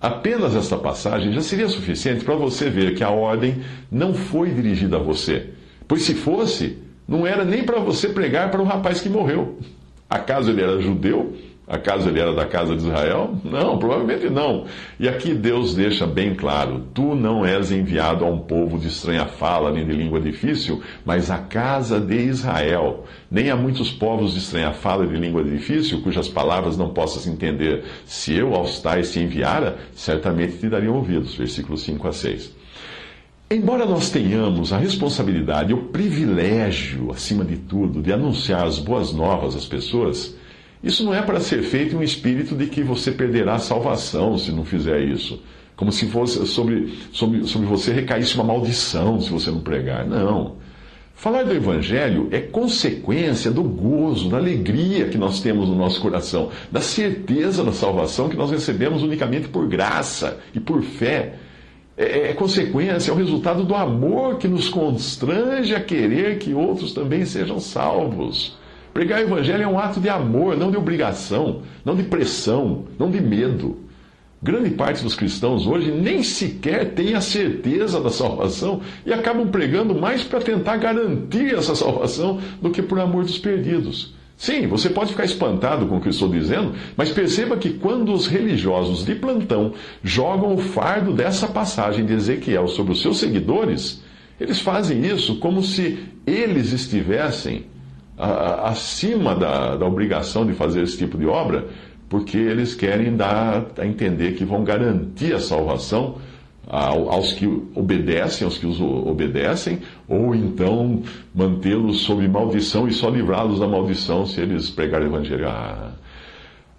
Apenas 0.01 0.55
esta 0.55 0.75
passagem 0.75 1.31
já 1.31 1.41
seria 1.41 1.69
suficiente 1.69 2.25
para 2.25 2.33
você 2.33 2.71
ver 2.71 2.95
que 2.95 3.03
a 3.03 3.11
ordem 3.11 3.61
não 3.91 4.15
foi 4.15 4.49
dirigida 4.49 4.95
a 4.95 4.99
você. 4.99 5.51
Pois 5.87 6.01
se 6.01 6.15
fosse, 6.15 6.79
não 7.07 7.27
era 7.27 7.45
nem 7.45 7.63
para 7.63 7.79
você 7.79 8.09
pregar 8.09 8.49
para 8.49 8.63
o 8.63 8.65
rapaz 8.65 8.99
que 8.99 9.09
morreu. 9.09 9.59
Acaso 10.09 10.49
ele 10.49 10.63
era 10.63 10.81
judeu? 10.81 11.37
Acaso 11.65 12.09
ele 12.09 12.19
era 12.19 12.33
da 12.33 12.45
casa 12.45 12.75
de 12.75 12.83
Israel? 12.83 13.35
Não, 13.41 13.79
provavelmente 13.79 14.29
não. 14.29 14.65
E 14.99 15.07
aqui 15.07 15.33
Deus 15.33 15.73
deixa 15.73 16.05
bem 16.05 16.35
claro: 16.35 16.87
tu 16.93 17.15
não 17.15 17.45
és 17.45 17.71
enviado 17.71 18.25
a 18.25 18.27
um 18.27 18.39
povo 18.39 18.77
de 18.77 18.89
estranha 18.89 19.25
fala 19.25 19.71
nem 19.71 19.85
de 19.85 19.93
língua 19.93 20.19
difícil, 20.19 20.81
mas 21.05 21.31
a 21.31 21.37
casa 21.37 22.01
de 22.01 22.17
Israel. 22.17 23.05
Nem 23.31 23.49
a 23.49 23.55
muitos 23.55 23.91
povos 23.91 24.33
de 24.33 24.39
estranha 24.39 24.73
fala 24.73 25.05
e 25.05 25.07
de 25.07 25.15
língua 25.15 25.41
difícil, 25.41 26.01
cujas 26.01 26.27
palavras 26.27 26.75
não 26.75 26.89
possas 26.89 27.25
entender. 27.27 27.85
Se 28.05 28.33
eu 28.33 28.53
aos 28.53 28.81
tais 28.81 29.13
te 29.13 29.21
enviara, 29.21 29.77
certamente 29.95 30.57
te 30.57 30.67
dariam 30.67 30.95
ouvidos. 30.95 31.33
Versículos 31.33 31.81
5 31.83 32.07
a 32.09 32.11
6. 32.11 32.51
Embora 33.49 33.85
nós 33.85 34.09
tenhamos 34.09 34.73
a 34.73 34.77
responsabilidade 34.77 35.71
e 35.71 35.73
o 35.73 35.83
privilégio, 35.83 37.11
acima 37.11 37.45
de 37.45 37.55
tudo, 37.55 38.01
de 38.01 38.11
anunciar 38.11 38.65
as 38.65 38.79
boas 38.79 39.13
novas 39.13 39.55
às 39.55 39.65
pessoas, 39.65 40.35
isso 40.83 41.05
não 41.05 41.15
é 41.15 41.21
para 41.21 41.39
ser 41.39 41.63
feito 41.63 41.95
em 41.95 41.99
um 41.99 42.03
espírito 42.03 42.55
de 42.55 42.67
que 42.67 42.83
você 42.83 43.09
perderá 43.09 43.55
a 43.55 43.59
salvação 43.59 44.37
se 44.37 44.51
não 44.51 44.65
fizer 44.65 44.99
isso. 44.99 45.41
Como 45.77 45.91
se 45.91 46.05
fosse 46.07 46.45
sobre, 46.45 46.93
sobre, 47.11 47.47
sobre 47.47 47.67
você 47.67 47.93
recaísse 47.93 48.35
uma 48.35 48.43
maldição 48.43 49.19
se 49.21 49.29
você 49.29 49.49
não 49.49 49.61
pregar. 49.61 50.05
Não. 50.05 50.57
Falar 51.15 51.43
do 51.43 51.53
Evangelho 51.53 52.27
é 52.31 52.39
consequência 52.41 53.49
do 53.49 53.63
gozo, 53.63 54.29
da 54.29 54.35
alegria 54.35 55.07
que 55.07 55.17
nós 55.17 55.39
temos 55.39 55.69
no 55.69 55.75
nosso 55.75 56.01
coração, 56.01 56.49
da 56.69 56.81
certeza 56.81 57.63
da 57.63 57.71
salvação 57.71 58.27
que 58.27 58.35
nós 58.35 58.51
recebemos 58.51 59.03
unicamente 59.03 59.47
por 59.47 59.65
graça 59.67 60.37
e 60.53 60.59
por 60.59 60.83
fé. 60.83 61.35
É, 61.95 62.31
é 62.31 62.33
consequência, 62.33 63.09
é 63.09 63.13
o 63.13 63.17
resultado 63.17 63.63
do 63.63 63.73
amor 63.73 64.37
que 64.37 64.49
nos 64.49 64.67
constrange 64.67 65.73
a 65.73 65.79
querer 65.79 66.39
que 66.39 66.53
outros 66.53 66.91
também 66.91 67.23
sejam 67.23 67.57
salvos. 67.57 68.57
Pregar 68.93 69.19
o 69.19 69.23
evangelho 69.23 69.63
é 69.63 69.67
um 69.67 69.79
ato 69.79 69.99
de 69.99 70.07
amor, 70.07 70.55
não 70.55 70.69
de 70.69 70.77
obrigação, 70.77 71.63
não 71.83 71.95
de 71.95 72.03
pressão, 72.03 72.85
não 72.99 73.09
de 73.09 73.19
medo. 73.19 73.79
Grande 74.41 74.69
parte 74.71 75.01
dos 75.01 75.15
cristãos 75.15 75.65
hoje 75.65 75.89
nem 75.89 76.21
sequer 76.21 76.93
tem 76.93 77.15
a 77.15 77.21
certeza 77.21 77.99
da 77.99 78.09
salvação 78.09 78.81
e 79.05 79.11
acabam 79.11 79.47
pregando 79.47 79.95
mais 79.95 80.23
para 80.23 80.41
tentar 80.41 80.77
garantir 80.77 81.55
essa 81.55 81.73
salvação 81.73 82.39
do 82.61 82.69
que 82.69 82.81
por 82.81 82.99
amor 82.99 83.23
dos 83.23 83.39
perdidos. 83.39 84.13
Sim, 84.35 84.67
você 84.67 84.89
pode 84.89 85.11
ficar 85.11 85.25
espantado 85.25 85.87
com 85.87 85.97
o 85.97 86.01
que 86.01 86.07
eu 86.07 86.11
estou 86.11 86.27
dizendo, 86.27 86.73
mas 86.97 87.09
perceba 87.09 87.55
que 87.55 87.69
quando 87.69 88.13
os 88.13 88.27
religiosos 88.27 89.05
de 89.05 89.15
plantão 89.15 89.73
jogam 90.03 90.53
o 90.53 90.57
fardo 90.57 91.13
dessa 91.13 91.47
passagem 91.47 92.05
de 92.05 92.13
Ezequiel 92.13 92.67
sobre 92.67 92.91
os 92.91 93.01
seus 93.01 93.19
seguidores, 93.19 94.03
eles 94.39 94.59
fazem 94.59 95.05
isso 95.05 95.37
como 95.37 95.63
se 95.63 95.99
eles 96.27 96.73
estivessem 96.73 97.72
acima 98.17 99.35
da, 99.35 99.75
da 99.75 99.85
obrigação 99.85 100.45
de 100.45 100.53
fazer 100.53 100.83
esse 100.83 100.97
tipo 100.97 101.17
de 101.17 101.25
obra, 101.25 101.67
porque 102.09 102.37
eles 102.37 102.75
querem 102.75 103.15
dar 103.15 103.65
a 103.77 103.85
entender 103.85 104.33
que 104.33 104.45
vão 104.45 104.63
garantir 104.63 105.33
a 105.33 105.39
salvação 105.39 106.17
aos 106.67 107.33
que 107.33 107.45
obedecem, 107.75 108.45
aos 108.45 108.57
que 108.57 108.65
os 108.65 108.79
obedecem, 108.79 109.79
ou 110.07 110.33
então 110.33 111.01
mantê-los 111.35 112.01
sob 112.01 112.25
maldição 112.27 112.87
e 112.87 112.93
só 112.93 113.09
livrá-los 113.09 113.59
da 113.59 113.67
maldição 113.67 114.25
se 114.25 114.39
eles 114.41 114.69
pregarem 114.69 115.07
o 115.07 115.11
evangelho. 115.11 115.47
Ah. 115.47 115.91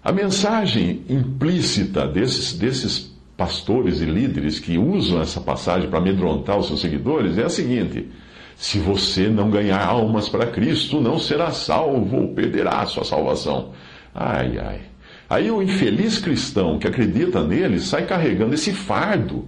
A 0.03 0.11
mensagem 0.11 1.01
implícita 1.09 2.07
desses, 2.07 2.53
desses 2.53 3.15
pastores 3.37 4.01
e 4.01 4.05
líderes 4.05 4.59
que 4.59 4.77
usam 4.77 5.21
essa 5.21 5.41
passagem 5.41 5.89
para 5.89 5.99
amedrontar 5.99 6.57
os 6.57 6.67
seus 6.67 6.81
seguidores 6.81 7.37
é 7.37 7.43
a 7.43 7.49
seguinte: 7.49 8.07
se 8.55 8.79
você 8.79 9.27
não 9.27 9.49
ganhar 9.49 9.85
almas 9.85 10.29
para 10.29 10.47
Cristo, 10.47 11.01
não 11.01 11.19
será 11.19 11.51
salvo 11.51 12.17
ou 12.17 12.27
perderá 12.29 12.81
a 12.81 12.85
sua 12.85 13.03
salvação. 13.03 13.71
Ai, 14.13 14.57
ai. 14.57 14.81
Aí 15.29 15.51
o 15.51 15.61
infeliz 15.61 16.19
cristão 16.19 16.79
que 16.79 16.87
acredita 16.87 17.43
nele 17.43 17.79
sai 17.79 18.05
carregando 18.05 18.53
esse 18.53 18.71
fardo 18.71 19.47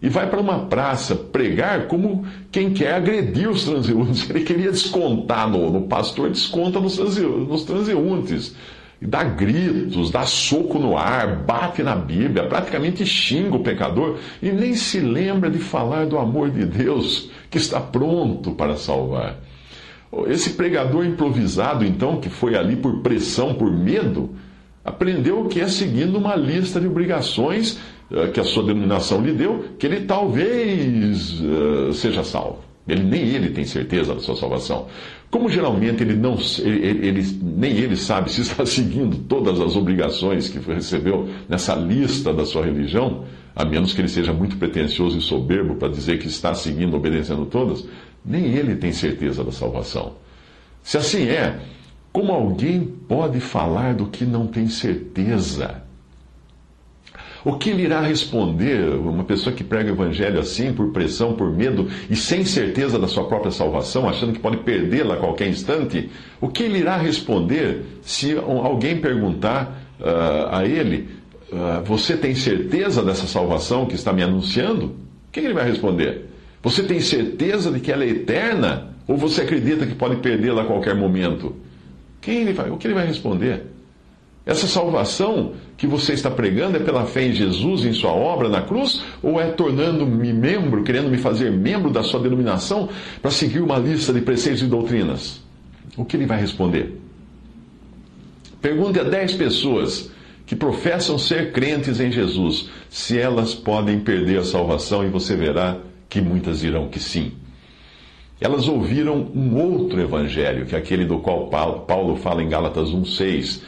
e 0.00 0.08
vai 0.08 0.28
para 0.28 0.40
uma 0.40 0.66
praça 0.66 1.16
pregar 1.16 1.86
como 1.86 2.26
quem 2.52 2.72
quer 2.72 2.94
agredir 2.94 3.48
os 3.48 3.64
transeuntes. 3.64 4.28
Ele 4.30 4.44
queria 4.44 4.70
descontar 4.70 5.48
no, 5.48 5.70
no 5.70 5.82
pastor, 5.82 6.30
desconta 6.30 6.78
nos, 6.78 6.96
transeuntes 7.64 8.54
dá 9.00 9.22
gritos, 9.24 10.10
dá 10.10 10.24
soco 10.24 10.78
no 10.78 10.96
ar, 10.96 11.36
bate 11.36 11.82
na 11.82 11.94
Bíblia, 11.94 12.46
praticamente 12.46 13.04
xinga 13.04 13.56
o 13.56 13.62
pecador 13.62 14.18
e 14.42 14.50
nem 14.50 14.74
se 14.74 15.00
lembra 15.00 15.50
de 15.50 15.58
falar 15.58 16.06
do 16.06 16.18
amor 16.18 16.50
de 16.50 16.64
Deus 16.64 17.30
que 17.50 17.58
está 17.58 17.80
pronto 17.80 18.52
para 18.52 18.76
salvar. 18.76 19.38
Esse 20.28 20.50
pregador 20.50 21.04
improvisado, 21.04 21.84
então, 21.84 22.20
que 22.20 22.30
foi 22.30 22.56
ali 22.56 22.76
por 22.76 23.00
pressão, 23.00 23.54
por 23.54 23.70
medo, 23.70 24.30
aprendeu 24.84 25.40
o 25.40 25.48
que 25.48 25.60
é 25.60 25.68
seguindo 25.68 26.16
uma 26.16 26.36
lista 26.36 26.80
de 26.80 26.86
obrigações 26.86 27.78
uh, 28.10 28.30
que 28.32 28.40
a 28.40 28.44
sua 28.44 28.62
denominação 28.62 29.20
lhe 29.20 29.32
deu, 29.32 29.64
que 29.78 29.84
ele 29.84 30.02
talvez 30.02 31.40
uh, 31.40 31.92
seja 31.92 32.22
salvo. 32.24 32.60
Ele, 32.88 33.02
nem 33.02 33.22
ele 33.22 33.50
tem 33.50 33.64
certeza 33.64 34.14
da 34.14 34.20
sua 34.20 34.36
salvação. 34.36 34.86
Como 35.30 35.48
geralmente 35.48 36.02
ele 36.02 36.14
não, 36.14 36.38
ele, 36.60 37.06
ele, 37.06 37.38
nem 37.42 37.72
ele 37.72 37.96
sabe 37.96 38.30
se 38.30 38.42
está 38.42 38.64
seguindo 38.66 39.16
todas 39.28 39.60
as 39.60 39.76
obrigações 39.76 40.48
que 40.48 40.58
recebeu 40.58 41.28
nessa 41.48 41.74
lista 41.74 42.32
da 42.32 42.44
sua 42.44 42.64
religião, 42.64 43.24
a 43.54 43.64
menos 43.64 43.92
que 43.92 44.00
ele 44.00 44.08
seja 44.08 44.32
muito 44.32 44.56
pretensioso 44.56 45.18
e 45.18 45.20
soberbo 45.20 45.76
para 45.76 45.88
dizer 45.88 46.18
que 46.18 46.28
está 46.28 46.54
seguindo, 46.54 46.96
obedecendo 46.96 47.46
todas, 47.46 47.86
nem 48.24 48.46
ele 48.46 48.76
tem 48.76 48.92
certeza 48.92 49.42
da 49.42 49.52
salvação. 49.52 50.14
Se 50.82 50.96
assim 50.96 51.24
é, 51.24 51.58
como 52.12 52.32
alguém 52.32 52.84
pode 53.08 53.40
falar 53.40 53.94
do 53.94 54.06
que 54.06 54.24
não 54.24 54.46
tem 54.46 54.68
certeza? 54.68 55.85
O 57.46 57.52
que 57.52 57.70
ele 57.70 57.84
irá 57.84 58.00
responder 58.00 58.96
uma 58.96 59.22
pessoa 59.22 59.54
que 59.54 59.62
prega 59.62 59.88
o 59.88 59.94
evangelho 59.94 60.40
assim, 60.40 60.72
por 60.72 60.90
pressão, 60.90 61.34
por 61.34 61.48
medo 61.52 61.86
e 62.10 62.16
sem 62.16 62.44
certeza 62.44 62.98
da 62.98 63.06
sua 63.06 63.28
própria 63.28 63.52
salvação, 63.52 64.08
achando 64.08 64.32
que 64.32 64.40
pode 64.40 64.56
perdê-la 64.56 65.14
a 65.14 65.16
qualquer 65.16 65.46
instante? 65.46 66.10
O 66.40 66.48
que 66.48 66.64
ele 66.64 66.78
irá 66.78 66.96
responder 66.96 67.84
se 68.02 68.36
alguém 68.36 69.00
perguntar 69.00 69.80
uh, 70.00 70.56
a 70.56 70.66
ele: 70.66 71.08
uh, 71.52 71.84
Você 71.84 72.16
tem 72.16 72.34
certeza 72.34 73.00
dessa 73.00 73.28
salvação 73.28 73.86
que 73.86 73.94
está 73.94 74.12
me 74.12 74.24
anunciando? 74.24 74.86
O 74.86 75.30
que 75.30 75.38
ele 75.38 75.54
vai 75.54 75.68
responder? 75.68 76.24
Você 76.64 76.82
tem 76.82 76.98
certeza 76.98 77.70
de 77.70 77.78
que 77.78 77.92
ela 77.92 78.02
é 78.02 78.08
eterna? 78.08 78.88
Ou 79.06 79.16
você 79.16 79.42
acredita 79.42 79.86
que 79.86 79.94
pode 79.94 80.16
perdê-la 80.16 80.62
a 80.62 80.66
qualquer 80.66 80.96
momento? 80.96 81.54
Quem 82.20 82.40
ele 82.40 82.52
vai, 82.52 82.70
o 82.70 82.76
que 82.76 82.88
ele 82.88 82.94
vai 82.94 83.06
responder? 83.06 83.75
Essa 84.46 84.68
salvação 84.68 85.54
que 85.76 85.88
você 85.88 86.12
está 86.12 86.30
pregando 86.30 86.76
é 86.76 86.80
pela 86.80 87.04
fé 87.04 87.26
em 87.26 87.32
Jesus, 87.32 87.84
em 87.84 87.92
sua 87.92 88.12
obra 88.12 88.48
na 88.48 88.62
cruz, 88.62 89.02
ou 89.20 89.40
é 89.40 89.50
tornando-me 89.50 90.32
membro, 90.32 90.84
querendo 90.84 91.10
me 91.10 91.18
fazer 91.18 91.50
membro 91.50 91.90
da 91.90 92.04
sua 92.04 92.20
denominação 92.20 92.88
para 93.20 93.32
seguir 93.32 93.60
uma 93.60 93.76
lista 93.76 94.12
de 94.12 94.20
preceitos 94.20 94.62
e 94.62 94.66
doutrinas? 94.66 95.42
O 95.96 96.04
que 96.04 96.16
ele 96.16 96.26
vai 96.26 96.40
responder? 96.40 96.96
Pergunte 98.62 99.00
a 99.00 99.02
10 99.02 99.34
pessoas 99.34 100.12
que 100.46 100.54
professam 100.54 101.18
ser 101.18 101.50
crentes 101.50 101.98
em 101.98 102.12
Jesus 102.12 102.68
se 102.88 103.18
elas 103.18 103.52
podem 103.52 103.98
perder 103.98 104.38
a 104.38 104.44
salvação 104.44 105.04
e 105.04 105.08
você 105.08 105.34
verá 105.34 105.78
que 106.08 106.20
muitas 106.20 106.60
dirão 106.60 106.86
que 106.86 107.00
sim. 107.00 107.32
Elas 108.40 108.68
ouviram 108.68 109.28
um 109.34 109.56
outro 109.56 110.00
evangelho, 110.00 110.66
que 110.66 110.76
é 110.76 110.78
aquele 110.78 111.04
do 111.04 111.18
qual 111.18 111.48
Paulo 111.48 112.16
fala 112.16 112.44
em 112.44 112.48
Gálatas 112.48 112.90
1,6 112.90 113.60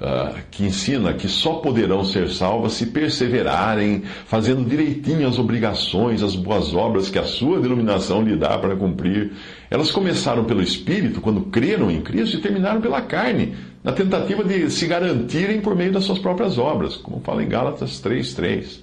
Uh, 0.00 0.34
que 0.50 0.64
ensina 0.64 1.12
que 1.12 1.28
só 1.28 1.56
poderão 1.56 2.02
ser 2.02 2.30
salvas 2.30 2.72
se 2.72 2.86
perseverarem, 2.86 4.02
fazendo 4.24 4.66
direitinho 4.66 5.28
as 5.28 5.38
obrigações, 5.38 6.22
as 6.22 6.34
boas 6.34 6.72
obras 6.72 7.10
que 7.10 7.18
a 7.18 7.24
sua 7.24 7.60
denominação 7.60 8.22
lhe 8.22 8.34
dá 8.34 8.56
para 8.56 8.74
cumprir. 8.74 9.32
Elas 9.70 9.90
começaram 9.90 10.44
pelo 10.44 10.62
Espírito, 10.62 11.20
quando 11.20 11.42
creram 11.42 11.90
em 11.90 12.00
Cristo, 12.00 12.38
e 12.38 12.40
terminaram 12.40 12.80
pela 12.80 13.02
carne, 13.02 13.54
na 13.84 13.92
tentativa 13.92 14.42
de 14.42 14.70
se 14.70 14.86
garantirem 14.86 15.60
por 15.60 15.76
meio 15.76 15.92
das 15.92 16.04
suas 16.04 16.18
próprias 16.18 16.56
obras, 16.56 16.96
como 16.96 17.20
fala 17.20 17.42
em 17.42 17.48
Gálatas 17.48 18.02
3,3. 18.02 18.80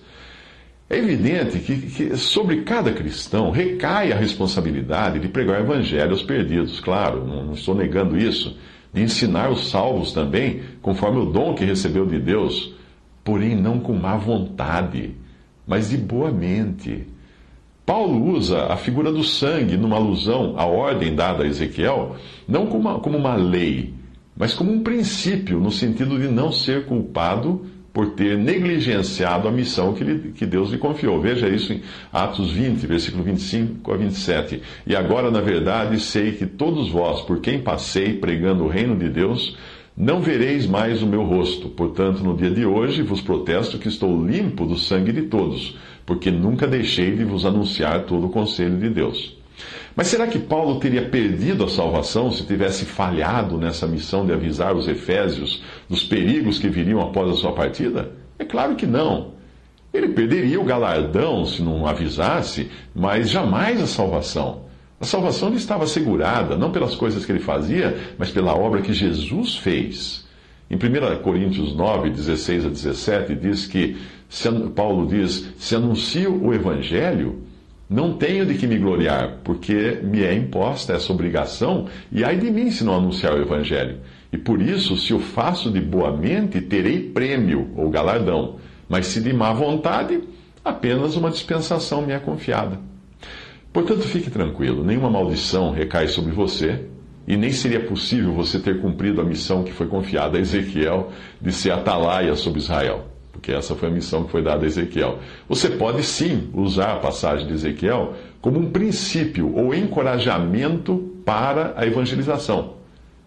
É 0.88 1.00
evidente 1.00 1.58
que, 1.58 1.78
que, 1.78 2.16
sobre 2.16 2.62
cada 2.62 2.94
cristão 2.94 3.50
recai 3.50 4.12
a 4.12 4.16
responsabilidade 4.16 5.18
de 5.18 5.30
pregar 5.30 5.62
o 5.62 5.64
evangelho 5.64 6.12
aos 6.12 6.22
perdidos, 6.22 6.80
claro, 6.80 7.26
não 7.26 7.54
estou 7.54 7.74
negando 7.74 8.16
isso 8.16 8.56
de 8.98 9.04
ensinar 9.04 9.52
os 9.52 9.70
salvos 9.70 10.12
também, 10.12 10.62
conforme 10.82 11.20
o 11.20 11.26
dom 11.26 11.54
que 11.54 11.64
recebeu 11.64 12.08
de 12.08 12.20
Deus, 12.20 12.74
porém 13.24 13.56
não 13.56 13.80
com 13.80 13.94
má 13.94 14.18
vontade, 14.18 15.12
mas 15.68 15.92
de 15.92 15.98
boa 15.98 16.32
mente. 16.32 17.06
Paulo 17.86 18.34
usa 18.34 18.66
a 18.66 18.76
figura 18.76 19.12
do 19.12 19.24
sangue 19.24 19.78
numa 19.78 19.98
alusão 19.98 20.56
à 20.58 20.66
ordem 20.66 21.14
dada 21.14 21.44
a 21.44 21.48
Ezequiel, 21.48 22.16
não 22.48 22.66
como 22.66 22.90
uma, 22.90 23.00
como 23.00 23.18
uma 23.18 23.36
lei, 23.36 23.94
mas 24.36 24.56
como 24.56 24.72
um 24.72 24.82
princípio, 24.82 25.60
no 25.60 25.72
sentido 25.72 26.20
de 26.20 26.28
não 26.28 26.52
ser 26.52 26.86
culpado 26.88 27.66
por 27.98 28.12
ter 28.12 28.38
negligenciado 28.38 29.48
a 29.48 29.52
missão 29.52 29.92
que, 29.92 30.04
lhe, 30.04 30.32
que, 30.32 30.46
Deus 30.46 30.70
lhe 30.70 30.78
confiou. 30.78 31.20
Veja 31.20 31.50
isso 31.50 31.74
em 31.74 31.82
Atos 32.14 32.52
20, 32.52 32.86
versículo 32.86 33.24
25 33.24 33.92
a 33.92 33.98
27. 33.98 34.62
E 34.86 34.96
agora, 34.96 35.32
na 35.32 35.42
verdade, 35.42 36.00
sei 36.00 36.34
que 36.34 36.46
todos 36.46 36.90
vós, 36.90 37.22
por 37.22 37.40
quem 37.40 37.60
passei 37.60 38.14
pregando 38.14 38.66
o 38.66 38.68
reino 38.68 38.96
de 38.96 39.10
Deus, 39.10 39.58
não 39.98 40.22
vereis 40.22 40.68
mais 40.68 41.02
o 41.02 41.08
meu 41.08 41.24
rosto. 41.24 41.70
Portanto, 41.70 42.24
no 42.24 42.38
dia 42.38 42.52
de 42.52 42.68
hoje 42.68 43.02
vos 43.02 43.20
protesto 43.20 43.80
que 43.80 43.88
estou 43.88 44.24
limpo 44.24 44.68
do 44.68 44.78
sangue 44.78 45.12
de 45.12 45.24
todos, 45.24 45.76
porque 46.06 46.30
nunca 46.30 46.68
deixei 46.68 47.16
de 47.16 47.24
vos 47.24 47.48
anunciar 47.48 48.04
todo 48.04 48.28
o 48.28 48.30
conselho 48.30 48.78
de 48.78 48.92
Deus. 48.92 49.37
Mas 49.96 50.08
será 50.08 50.28
que 50.28 50.38
Paulo 50.38 50.80
teria 50.80 51.10
perdido 51.10 51.64
a 51.64 51.70
salvação 51.70 52.32
se 52.32 52.46
tivesse 52.46 52.86
falhado 52.86 53.58
nessa 53.58 53.88
missão 53.88 54.26
de 54.26 54.34
avisar 54.34 54.76
os 54.76 54.88
efésios 54.88 55.64
dos 55.90 56.04
perigos 56.04 56.60
que 56.60 56.70
viriam 56.70 57.02
após 57.02 57.32
a 57.32 57.36
sua 57.36 57.54
partida? 57.54 58.12
É 58.38 58.46
claro 58.46 58.76
que 58.76 58.86
não. 58.86 59.34
Ele 59.94 60.10
perderia 60.10 60.60
o 60.60 60.66
galardão 60.66 61.46
se 61.46 61.62
não 61.62 61.88
avisasse, 61.88 62.70
mas 62.94 63.30
jamais 63.30 63.82
a 63.82 63.88
salvação. 63.88 64.68
A 65.00 65.06
salvação 65.06 65.50
lhe 65.50 65.58
estava 65.58 65.84
assegurada, 65.84 66.58
não 66.58 66.72
pelas 66.72 66.96
coisas 66.96 67.26
que 67.26 67.32
ele 67.32 67.40
fazia, 67.40 67.98
mas 68.18 68.32
pela 68.32 68.56
obra 68.56 68.82
que 68.82 68.94
Jesus 68.94 69.56
fez. 69.56 70.28
Em 70.70 70.76
1 70.76 71.22
Coríntios 71.22 71.76
9, 71.76 72.10
16 72.10 72.66
a 72.66 72.70
17, 72.70 73.36
diz 73.36 73.66
que, 73.66 73.98
Paulo 74.76 75.08
diz: 75.08 75.50
Se 75.58 75.76
anuncio 75.76 76.44
o 76.44 76.54
evangelho, 76.54 77.44
não 77.90 78.14
tenho 78.14 78.46
de 78.46 78.56
que 78.56 78.68
me 78.68 78.78
gloriar, 78.78 79.38
porque 79.44 80.00
me 80.04 80.22
é 80.22 80.34
imposta 80.34 80.94
essa 80.94 81.12
obrigação, 81.14 81.88
e 82.12 82.24
ai 82.24 82.36
de 82.36 82.52
mim 82.52 82.70
se 82.70 82.84
não 82.84 82.94
anunciar 82.94 83.34
o 83.34 83.42
Evangelho. 83.42 84.00
E 84.32 84.38
por 84.38 84.62
isso, 84.62 84.98
se 84.98 85.14
o 85.14 85.20
faço 85.20 85.72
de 85.72 85.80
boa 85.80 86.16
mente, 86.16 86.60
terei 86.60 87.00
prêmio 87.00 87.72
ou 87.78 87.90
galardão, 87.90 88.58
mas 88.90 89.08
se 89.08 89.22
de 89.22 89.32
má 89.32 89.54
vontade, 89.54 90.20
apenas 90.64 91.16
uma 91.16 91.32
dispensação 91.32 92.06
me 92.06 92.12
é 92.12 92.20
confiada. 92.20 92.78
Portanto, 93.72 94.02
fique 94.02 94.30
tranquilo, 94.30 94.84
nenhuma 94.84 95.10
maldição 95.10 95.72
recai 95.72 96.10
sobre 96.10 96.34
você, 96.34 96.86
e 97.26 97.38
nem 97.38 97.52
seria 97.52 97.80
possível 97.80 98.34
você 98.34 98.60
ter 98.60 98.82
cumprido 98.82 99.22
a 99.22 99.26
missão 99.26 99.64
que 99.64 99.72
foi 99.72 99.88
confiada 99.88 100.38
a 100.38 100.42
Ezequiel 100.42 101.12
de 101.42 101.54
ser 101.54 101.72
atalaia 101.72 102.36
sobre 102.36 102.60
Israel 102.60 103.17
porque 103.38 103.52
essa 103.52 103.76
foi 103.76 103.88
a 103.88 103.92
missão 103.92 104.24
que 104.24 104.32
foi 104.32 104.42
dada 104.42 104.66
a 104.66 104.68
Ezequiel. 104.68 105.20
Você 105.48 105.70
pode 105.70 106.04
sim 106.04 106.50
usar 106.54 106.94
a 106.94 107.00
passagem 107.00 107.46
de 107.46 107.54
Ezequiel 107.54 108.14
como 108.42 108.60
um 108.60 108.72
princípio 108.72 109.56
ou 109.56 109.76
encorajamento 109.76 111.14
para 111.24 111.74
a 111.78 111.86
evangelização, 111.86 112.74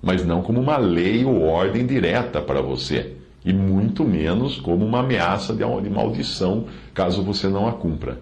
mas 0.02 0.24
não 0.26 0.42
como 0.42 0.60
uma 0.60 0.76
lei 0.76 1.24
ou 1.24 1.42
ordem 1.42 1.86
direta 1.86 2.40
para 2.40 2.60
você, 2.60 3.14
e 3.44 3.52
muito 3.52 4.04
menos 4.04 4.58
como 4.58 4.84
uma 4.84 4.98
ameaça 5.00 5.54
de 5.54 5.90
maldição 5.90 6.66
caso 6.92 7.22
você 7.22 7.48
não 7.48 7.68
a 7.68 7.72
cumpra. 7.72 8.18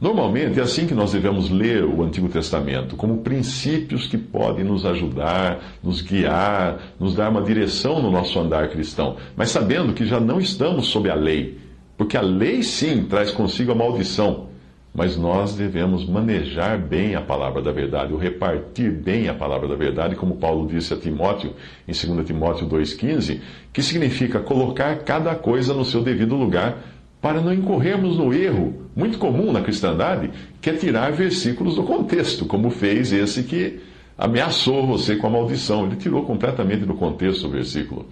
Normalmente 0.00 0.58
é 0.58 0.62
assim 0.62 0.86
que 0.86 0.94
nós 0.94 1.12
devemos 1.12 1.48
ler 1.50 1.84
o 1.84 2.02
Antigo 2.02 2.28
Testamento, 2.28 2.96
como 2.96 3.18
princípios 3.18 4.06
que 4.06 4.18
podem 4.18 4.64
nos 4.64 4.84
ajudar, 4.84 5.78
nos 5.82 6.02
guiar, 6.02 6.78
nos 6.98 7.14
dar 7.14 7.30
uma 7.30 7.40
direção 7.40 8.02
no 8.02 8.10
nosso 8.10 8.38
andar 8.38 8.68
cristão, 8.68 9.16
mas 9.36 9.50
sabendo 9.50 9.92
que 9.92 10.04
já 10.04 10.18
não 10.18 10.40
estamos 10.40 10.88
sob 10.88 11.08
a 11.08 11.14
lei, 11.14 11.58
porque 11.96 12.16
a 12.16 12.20
lei 12.20 12.62
sim 12.62 13.04
traz 13.04 13.30
consigo 13.30 13.70
a 13.70 13.74
maldição, 13.74 14.48
mas 14.92 15.16
nós 15.16 15.54
devemos 15.54 16.04
manejar 16.04 16.76
bem 16.76 17.14
a 17.14 17.20
palavra 17.20 17.62
da 17.62 17.72
verdade, 17.72 18.12
ou 18.12 18.18
repartir 18.18 18.90
bem 18.90 19.28
a 19.28 19.34
palavra 19.34 19.68
da 19.68 19.76
verdade, 19.76 20.16
como 20.16 20.36
Paulo 20.36 20.66
disse 20.66 20.92
a 20.92 20.96
Timóteo, 20.96 21.52
em 21.86 21.92
2 21.92 22.26
Timóteo 22.26 22.68
2,15, 22.68 23.40
que 23.72 23.82
significa 23.82 24.40
colocar 24.40 24.96
cada 24.98 25.34
coisa 25.34 25.72
no 25.72 25.84
seu 25.84 26.02
devido 26.02 26.36
lugar 26.36 26.78
para 27.24 27.40
não 27.40 27.54
incorrermos 27.54 28.18
no 28.18 28.34
erro 28.34 28.74
muito 28.94 29.16
comum 29.16 29.50
na 29.50 29.62
cristandade, 29.62 30.28
que 30.60 30.68
é 30.68 30.74
tirar 30.74 31.10
versículos 31.10 31.74
do 31.74 31.82
contexto, 31.82 32.44
como 32.44 32.68
fez 32.68 33.14
esse 33.14 33.44
que 33.44 33.80
ameaçou 34.18 34.86
você 34.86 35.16
com 35.16 35.28
a 35.28 35.30
maldição. 35.30 35.86
Ele 35.86 35.96
tirou 35.96 36.22
completamente 36.26 36.84
do 36.84 36.92
contexto 36.92 37.46
o 37.46 37.50
versículo. 37.50 38.04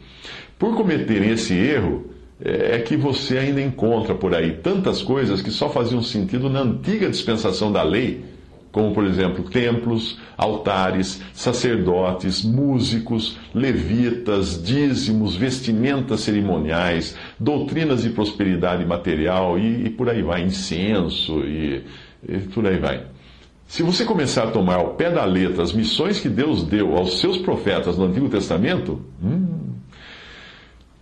Por 0.58 0.74
cometerem 0.74 1.28
esse 1.28 1.52
erro, 1.52 2.06
é 2.40 2.78
que 2.78 2.96
você 2.96 3.36
ainda 3.36 3.60
encontra 3.60 4.14
por 4.14 4.34
aí 4.34 4.52
tantas 4.62 5.02
coisas 5.02 5.42
que 5.42 5.50
só 5.50 5.68
faziam 5.68 6.02
sentido 6.02 6.48
na 6.48 6.60
antiga 6.60 7.10
dispensação 7.10 7.70
da 7.70 7.82
lei 7.82 8.24
como 8.72 8.94
por 8.94 9.04
exemplo 9.04 9.44
templos, 9.44 10.18
altares, 10.36 11.22
sacerdotes, 11.34 12.42
músicos, 12.42 13.38
levitas, 13.54 14.60
dízimos, 14.60 15.36
vestimentas 15.36 16.20
cerimoniais, 16.20 17.14
doutrinas 17.38 18.02
de 18.02 18.10
prosperidade 18.10 18.84
material 18.86 19.58
e, 19.58 19.86
e 19.86 19.90
por 19.90 20.08
aí 20.08 20.22
vai, 20.22 20.42
incenso 20.42 21.40
e, 21.40 21.84
e 22.26 22.38
por 22.38 22.66
aí 22.66 22.78
vai. 22.78 23.04
Se 23.66 23.82
você 23.82 24.04
começar 24.04 24.44
a 24.44 24.50
tomar 24.50 24.76
ao 24.76 24.94
pé 24.94 25.10
da 25.10 25.24
letra 25.24 25.62
as 25.62 25.72
missões 25.72 26.18
que 26.20 26.28
Deus 26.28 26.62
deu 26.62 26.96
aos 26.96 27.20
seus 27.20 27.38
profetas 27.38 27.96
no 27.96 28.06
Antigo 28.06 28.28
Testamento, 28.28 29.00
hum, 29.22 29.70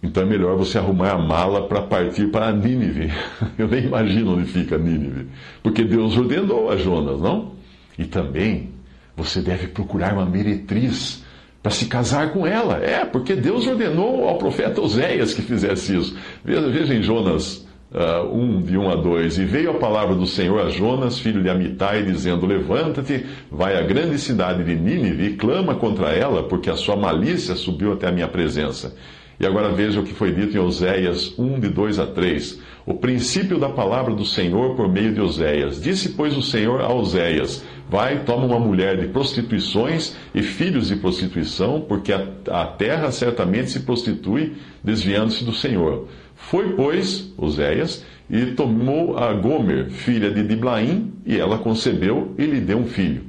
então 0.02 0.22
é 0.22 0.26
melhor 0.26 0.56
você 0.56 0.78
arrumar 0.78 1.12
a 1.12 1.18
mala 1.18 1.66
para 1.68 1.82
partir 1.82 2.28
para 2.28 2.52
Nínive. 2.52 3.12
Eu 3.58 3.68
nem 3.68 3.84
imagino 3.84 4.34
onde 4.34 4.44
fica 4.46 4.78
Nínive. 4.78 5.26
Porque 5.62 5.84
Deus 5.84 6.16
ordenou 6.16 6.70
a 6.70 6.76
Jonas, 6.76 7.20
não? 7.20 7.59
E 8.00 8.06
também 8.06 8.70
você 9.14 9.42
deve 9.42 9.66
procurar 9.66 10.14
uma 10.14 10.24
meretriz 10.24 11.22
para 11.62 11.70
se 11.70 11.84
casar 11.84 12.32
com 12.32 12.46
ela. 12.46 12.78
É, 12.78 13.04
porque 13.04 13.34
Deus 13.34 13.66
ordenou 13.66 14.26
ao 14.26 14.38
profeta 14.38 14.80
Oséias 14.80 15.34
que 15.34 15.42
fizesse 15.42 15.94
isso. 15.94 16.16
Veja, 16.42 16.94
em 16.94 17.02
Jonas 17.02 17.68
uh, 17.92 18.34
1, 18.34 18.62
de 18.62 18.78
1 18.78 18.90
a 18.90 18.96
2. 18.96 19.36
E 19.36 19.44
veio 19.44 19.72
a 19.72 19.74
palavra 19.74 20.14
do 20.14 20.26
Senhor 20.26 20.66
a 20.66 20.70
Jonas, 20.70 21.18
filho 21.18 21.42
de 21.42 21.50
Amitai, 21.50 22.02
dizendo: 22.02 22.46
Levanta-te, 22.46 23.26
vai 23.52 23.76
à 23.76 23.82
grande 23.82 24.18
cidade 24.18 24.64
de 24.64 24.74
Nínive 24.74 25.26
e 25.26 25.36
clama 25.36 25.74
contra 25.74 26.08
ela, 26.08 26.44
porque 26.44 26.70
a 26.70 26.76
sua 26.76 26.96
malícia 26.96 27.54
subiu 27.54 27.92
até 27.92 28.08
a 28.08 28.12
minha 28.12 28.28
presença. 28.28 28.96
E 29.38 29.46
agora 29.46 29.70
veja 29.70 30.00
o 30.00 30.04
que 30.04 30.12
foi 30.12 30.32
dito 30.32 30.56
em 30.56 30.60
Oséias 30.60 31.38
1, 31.38 31.60
de 31.60 31.68
2 31.68 31.98
a 31.98 32.06
3. 32.06 32.60
O 32.84 32.94
princípio 32.94 33.58
da 33.58 33.70
palavra 33.70 34.14
do 34.14 34.24
Senhor 34.24 34.74
por 34.74 34.86
meio 34.86 35.14
de 35.14 35.20
Oséias. 35.20 35.80
Disse, 35.80 36.10
pois, 36.10 36.36
o 36.36 36.42
Senhor 36.42 36.80
a 36.82 36.92
Oséias: 36.92 37.64
Vai, 37.90 38.22
toma 38.22 38.46
uma 38.46 38.60
mulher 38.60 38.96
de 39.00 39.08
prostituições 39.08 40.14
e 40.32 40.44
filhos 40.44 40.88
de 40.88 40.96
prostituição, 40.96 41.80
porque 41.80 42.12
a, 42.12 42.24
a 42.48 42.64
terra 42.64 43.10
certamente 43.10 43.68
se 43.68 43.80
prostitui, 43.80 44.52
desviando-se 44.82 45.44
do 45.44 45.52
Senhor. 45.52 46.06
Foi, 46.36 46.72
pois, 46.74 47.32
Oséias, 47.36 48.04
e 48.30 48.46
tomou 48.52 49.18
a 49.18 49.32
Gomer, 49.32 49.90
filha 49.90 50.30
de 50.30 50.46
Diblaim, 50.46 51.12
e 51.26 51.36
ela 51.36 51.58
concebeu 51.58 52.32
e 52.38 52.46
lhe 52.46 52.60
deu 52.60 52.78
um 52.78 52.86
filho. 52.86 53.24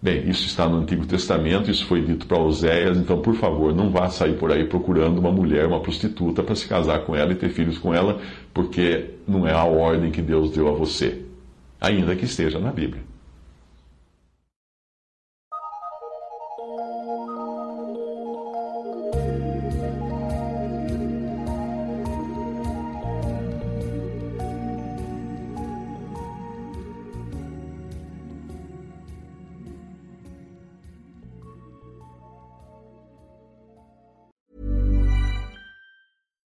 Bem, 0.00 0.30
isso 0.30 0.46
está 0.46 0.66
no 0.66 0.78
Antigo 0.78 1.04
Testamento, 1.04 1.70
isso 1.70 1.84
foi 1.84 2.00
dito 2.00 2.26
para 2.26 2.38
Oséias, 2.40 2.96
então, 2.96 3.20
por 3.20 3.34
favor, 3.34 3.74
não 3.74 3.90
vá 3.90 4.08
sair 4.08 4.32
por 4.38 4.50
aí 4.50 4.64
procurando 4.64 5.18
uma 5.18 5.30
mulher, 5.30 5.66
uma 5.66 5.80
prostituta, 5.80 6.42
para 6.42 6.54
se 6.54 6.66
casar 6.66 7.00
com 7.00 7.14
ela 7.14 7.32
e 7.32 7.36
ter 7.36 7.50
filhos 7.50 7.76
com 7.76 7.92
ela, 7.92 8.18
porque 8.54 9.10
não 9.28 9.46
é 9.46 9.52
a 9.52 9.64
ordem 9.64 10.10
que 10.10 10.22
Deus 10.22 10.50
deu 10.52 10.68
a 10.68 10.72
você, 10.72 11.20
ainda 11.78 12.16
que 12.16 12.24
esteja 12.24 12.58
na 12.58 12.72
Bíblia. 12.72 13.11